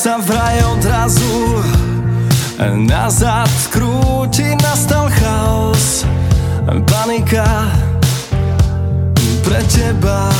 [0.00, 1.60] sa vraj odrazu.
[2.88, 6.08] Nazad krúti, nastal chaos
[6.88, 7.68] Panika
[9.44, 10.32] pre teba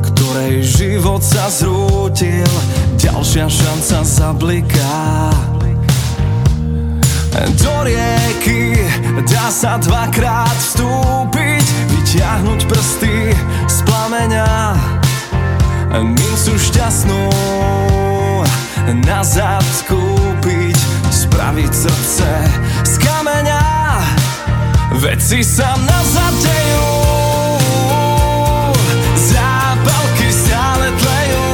[0.00, 2.48] Ktorej život sa zrútil
[2.96, 5.32] Ďalšia šanca zabliká.
[7.60, 8.76] Do rieky
[9.28, 13.36] dá sa dvakrát vstúpiť Vyťahnuť prsty
[13.68, 14.48] z plameňa
[15.92, 17.91] Mincu šťastnú
[18.90, 20.78] nazad skúpiť,
[21.10, 22.30] spraviť srdce
[22.82, 23.62] z kameňa.
[24.98, 26.90] Veci sa nazad dejú,
[29.16, 31.48] zápalky stále tlejú,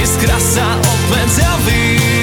[0.00, 2.19] iskra sa opäť javí.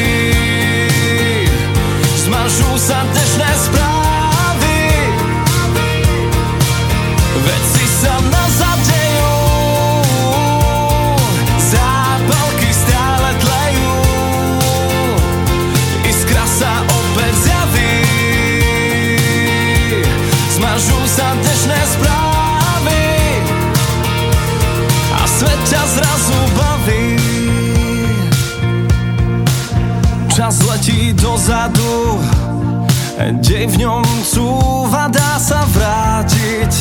[33.67, 36.71] Keď v ňom cúva, dá sa vrátiť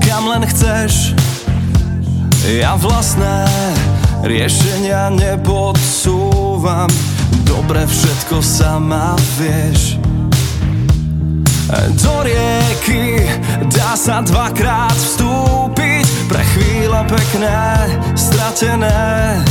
[0.00, 1.12] Kam len chceš.
[2.48, 3.44] Ja vlastné
[4.24, 6.88] riešenia nepodsúvam
[7.44, 10.00] Dobre všetko sama vieš.
[12.00, 13.20] Do rieky
[13.68, 17.60] dá sa dvakrát vstúpiť Pre chvíle pekné,
[18.16, 19.44] stratené.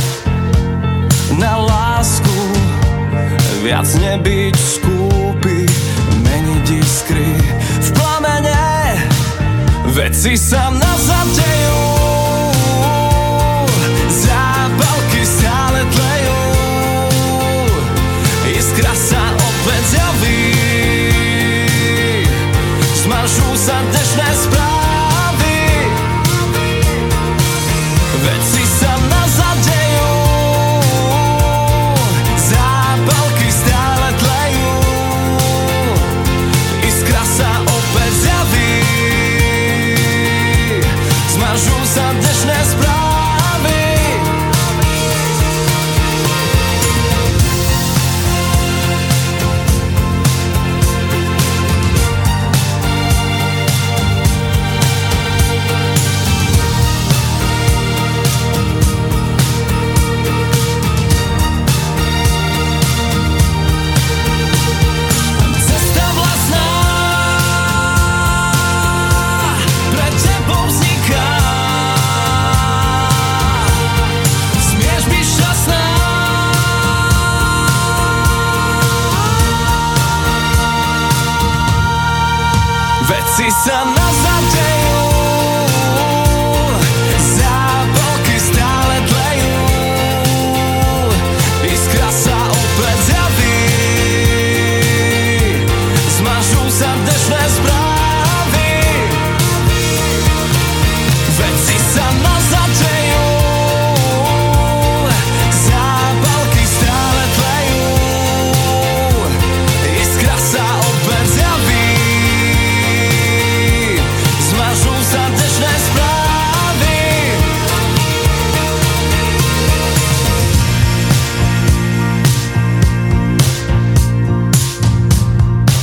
[1.38, 2.34] Na lásku
[3.62, 4.93] viac nebyť skúšať
[6.70, 7.36] iskry
[7.80, 8.96] v plamene.
[9.92, 11.93] Veci sa nazadejú Zábalky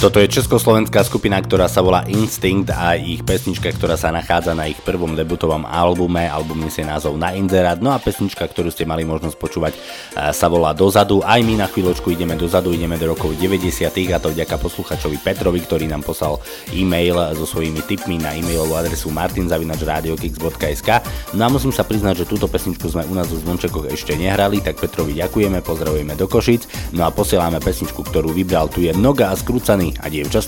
[0.01, 4.65] Toto je československá skupina, ktorá sa volá Instinct a ich pesnička, ktorá sa nachádza na
[4.65, 6.25] ich prvom debutovom albume.
[6.25, 7.77] Album nesie názov Na inzerát.
[7.77, 11.21] No a pesnička, ktorú ste mali možnosť počúvať, eh, sa volá Dozadu.
[11.21, 14.09] Aj my na chvíľočku ideme dozadu, ideme do rokov 90.
[14.09, 16.41] a to vďaka posluchačovi Petrovi, ktorý nám poslal
[16.73, 20.89] e-mail so svojimi tipmi na e-mailovú adresu martinzavinačradiokix.sk
[21.37, 24.65] No a musím sa priznať, že túto pesničku sme u nás v Zvončekoch ešte nehrali,
[24.65, 26.89] tak Petrovi ďakujeme, pozdravujeme do Košic.
[26.97, 28.65] No a posielame pesničku, ktorú vybral.
[28.65, 30.47] Tu je Noga a skrúcaný a dievča z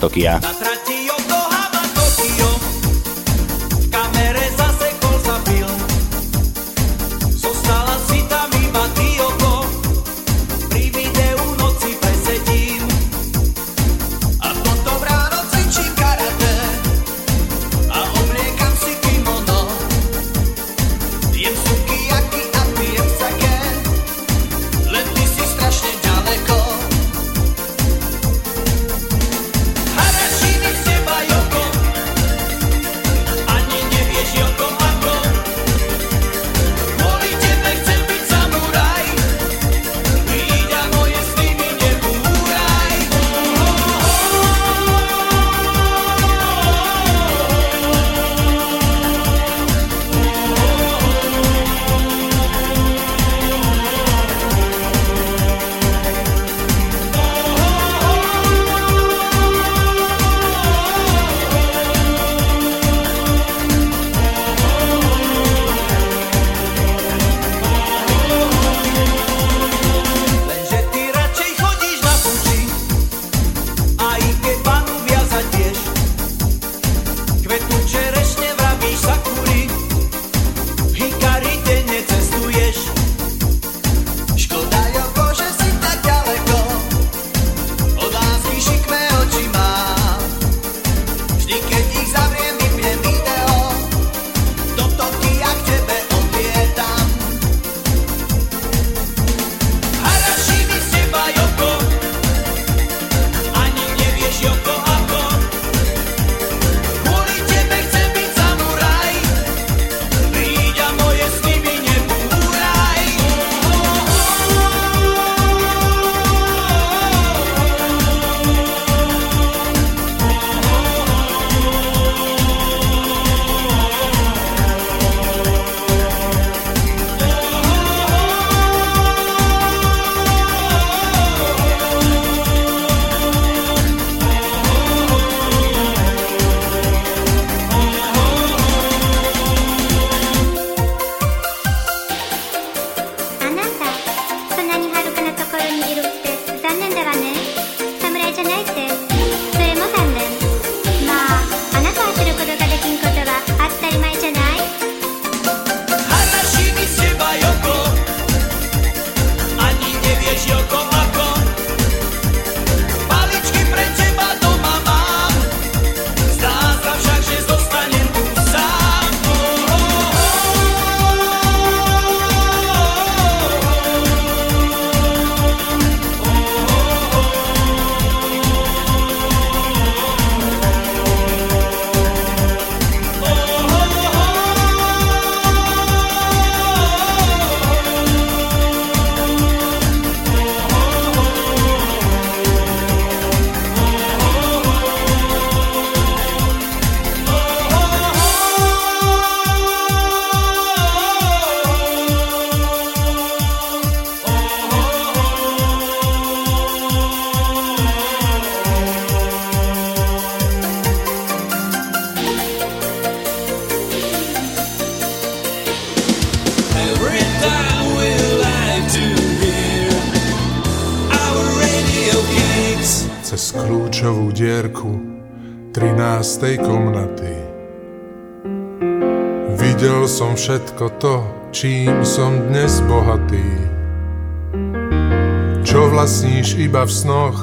[236.74, 237.38] iba v snoch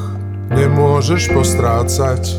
[0.51, 2.35] nemôžeš postrácať.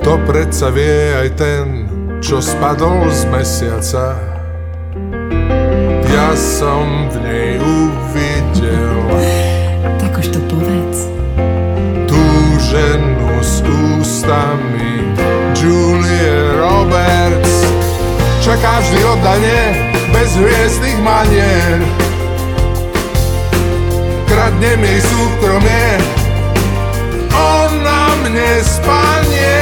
[0.00, 1.64] To predsa vie aj ten,
[2.24, 4.16] čo spadol z mesiaca.
[6.08, 9.04] Ja som v nej uvidel.
[10.00, 11.12] Tak už to povedz.
[12.08, 12.24] Tú
[12.56, 15.12] ženu s ústami
[15.52, 17.68] Julie Roberts.
[18.40, 19.60] Čaká vždy oddanie
[20.08, 21.84] bez hviezdnych manier
[24.56, 25.86] dne mi súkromie.
[27.36, 29.56] On na mne spanie.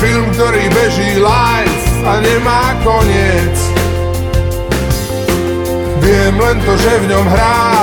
[0.00, 3.56] Film, ktorý beží live a nemá koniec.
[6.04, 7.75] Viem len to, že v ňom hrám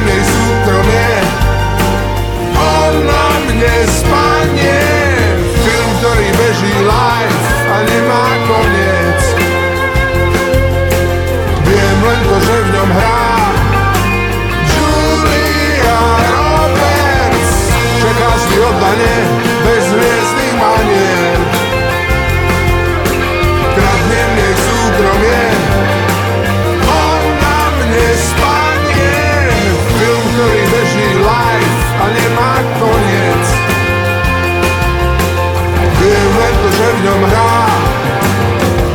[0.00, 1.12] mojej súkromie.
[2.56, 4.79] On na mne spanie.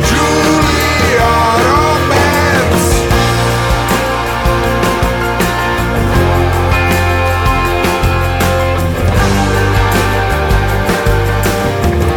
[0.08, 1.32] Julia
[1.66, 2.86] Roberts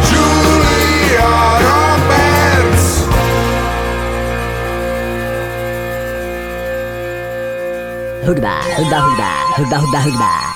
[0.06, 1.30] Julia
[1.66, 2.88] Roberts
[8.26, 10.49] Hudba, hudba, hudba, hudba, hudba, hudba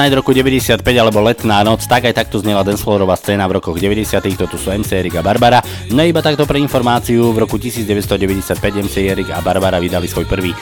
[0.00, 4.08] Night roku 95 alebo Letná noc, tak aj takto znela dancefloorová scéna v rokoch 90
[4.32, 5.60] to tu sú MC Erik a Barbara.
[5.92, 10.56] No iba takto pre informáciu, v roku 1995 MC Erik a Barbara vydali svoj prvý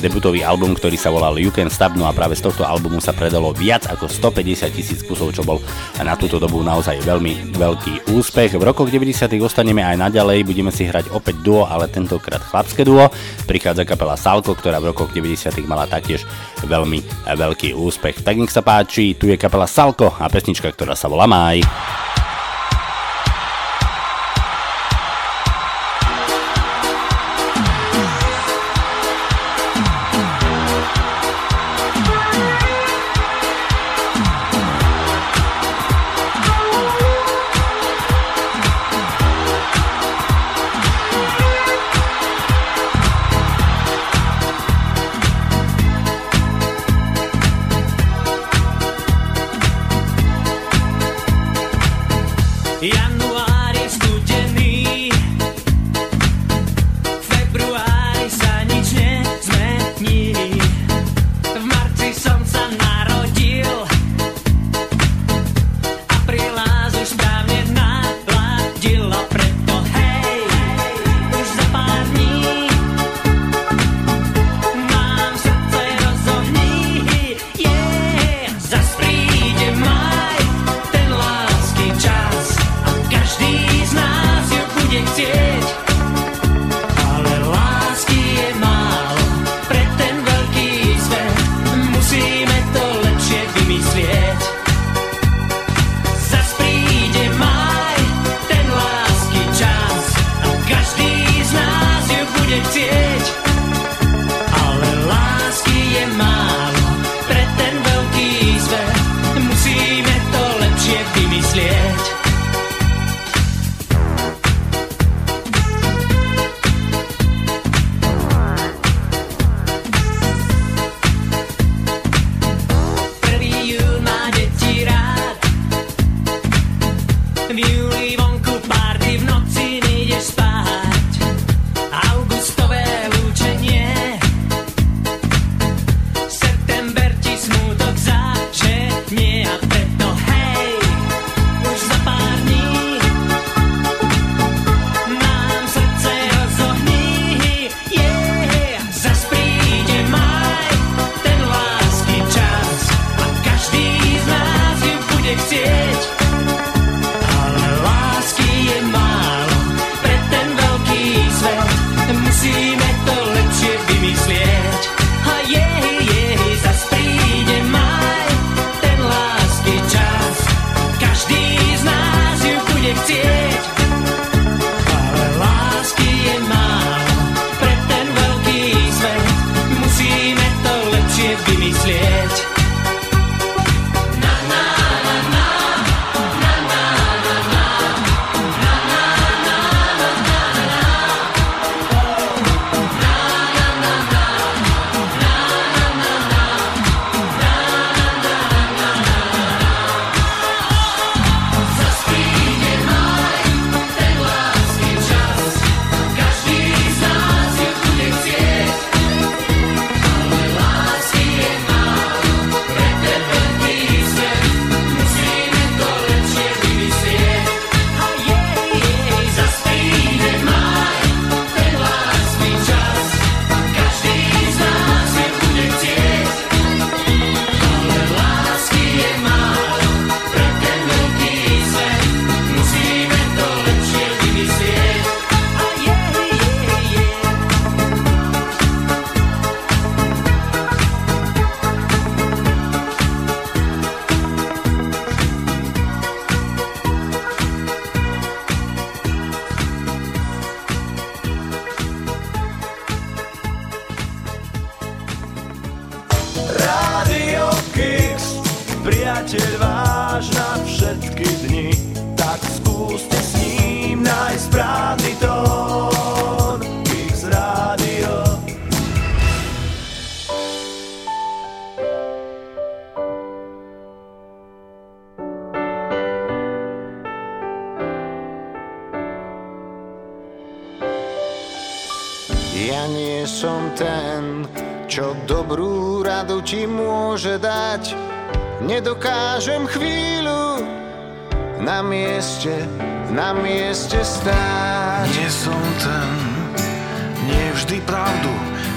[0.00, 3.16] debutový album, ktorý sa volal You Can Stop, no a práve z tohto albumu sa
[3.16, 5.56] predalo viac ako 150 tisíc kusov, čo bol
[5.96, 8.60] na túto dobu naozaj veľmi veľký úspech.
[8.60, 13.08] V rokoch 90 ostaneme aj naďalej, budeme si hrať opäť duo, ale tentokrát chlapské duo.
[13.48, 16.28] Prichádza kapela Salko, ktorá v rokoch 90 mala taktiež
[16.64, 18.20] veľmi veľký úspech.
[18.20, 21.64] Tak nech sa páči, tu je kapela Salko a pesnička, ktorá sa volá Maj.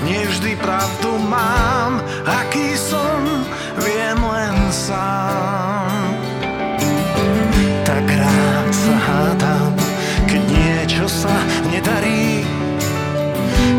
[0.04, 3.24] Nevždy pravdu mám, aký som,
[3.80, 5.88] viem len sám.
[7.88, 9.72] Tak rád sa hádam,
[10.28, 11.32] keď niečo sa
[11.72, 12.44] nedarí,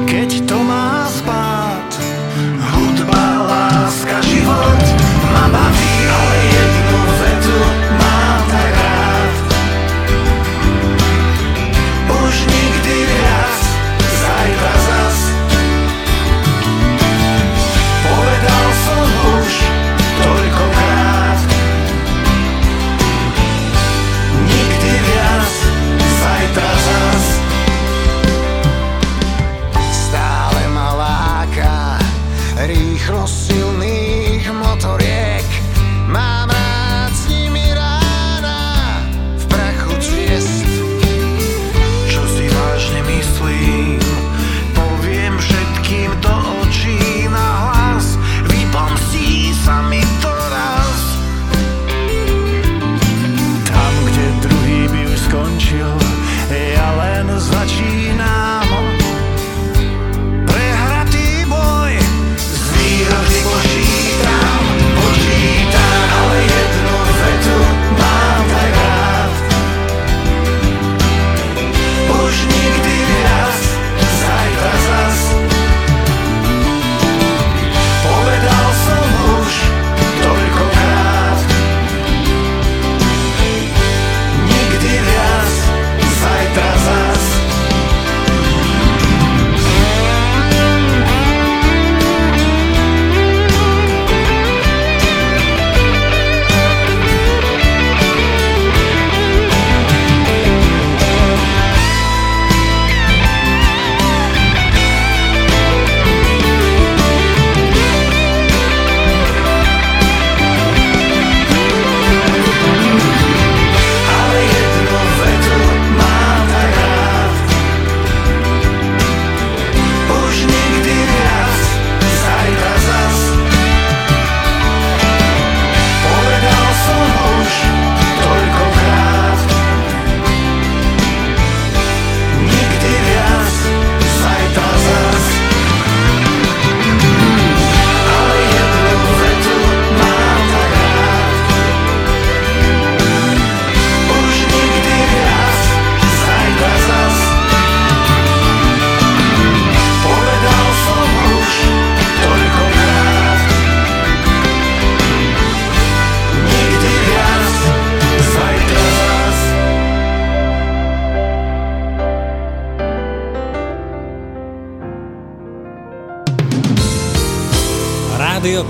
[0.08, 1.03] keď to mám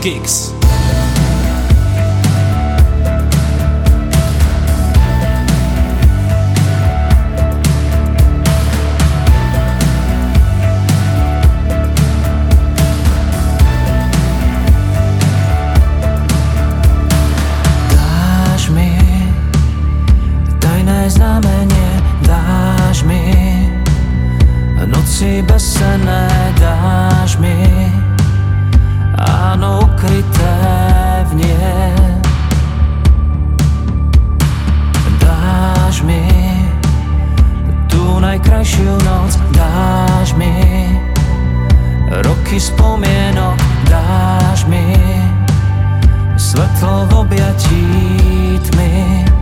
[0.05, 0.53] gigs.
[42.74, 44.82] spomienok dáš mi
[46.34, 47.86] svetlo v objatí
[48.66, 49.34] tmy.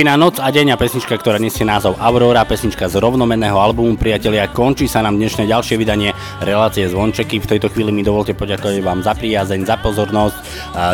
[0.00, 4.48] Skupina Noc a deň a pesnička, ktorá nesie názov Aurora, pesnička z rovnomenného albumu Priatelia.
[4.48, 7.36] Končí sa nám dnešné ďalšie vydanie relácie Zvončeky.
[7.36, 10.36] V tejto chvíli mi dovolte poďakovať vám za priazeň, za pozornosť,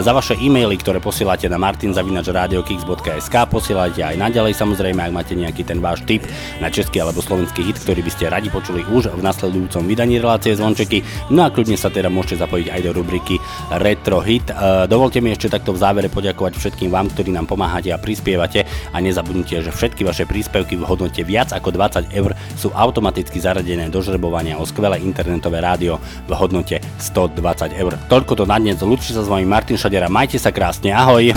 [0.02, 3.34] za vaše e-maily, ktoré posielate na martinzavinačradiokix.sk.
[3.46, 6.26] Posielajte aj naďalej, samozrejme, ak máte nejaký ten váš tip
[6.58, 10.58] na český alebo slovenský hit, ktorý by ste radi počuli už v nasledujúcom vydaní relácie
[10.58, 11.30] Zvončeky.
[11.30, 13.38] No a kľudne sa teda môžete zapojiť aj do rubriky
[13.70, 14.50] Retro Hit.
[14.90, 18.66] Dovolte mi ešte takto v závere poďakovať všetkým vám, ktorí nám pomáhate a prispievate
[18.96, 23.92] a nezabudnite, že všetky vaše príspevky v hodnote viac ako 20 eur sú automaticky zaradené
[23.92, 27.92] do žrebovania o skvelé internetové rádio v hodnote 120 eur.
[28.08, 31.36] Toľko to na dnes, ľudí sa s vami Martin Šadera, majte sa krásne, ahoj!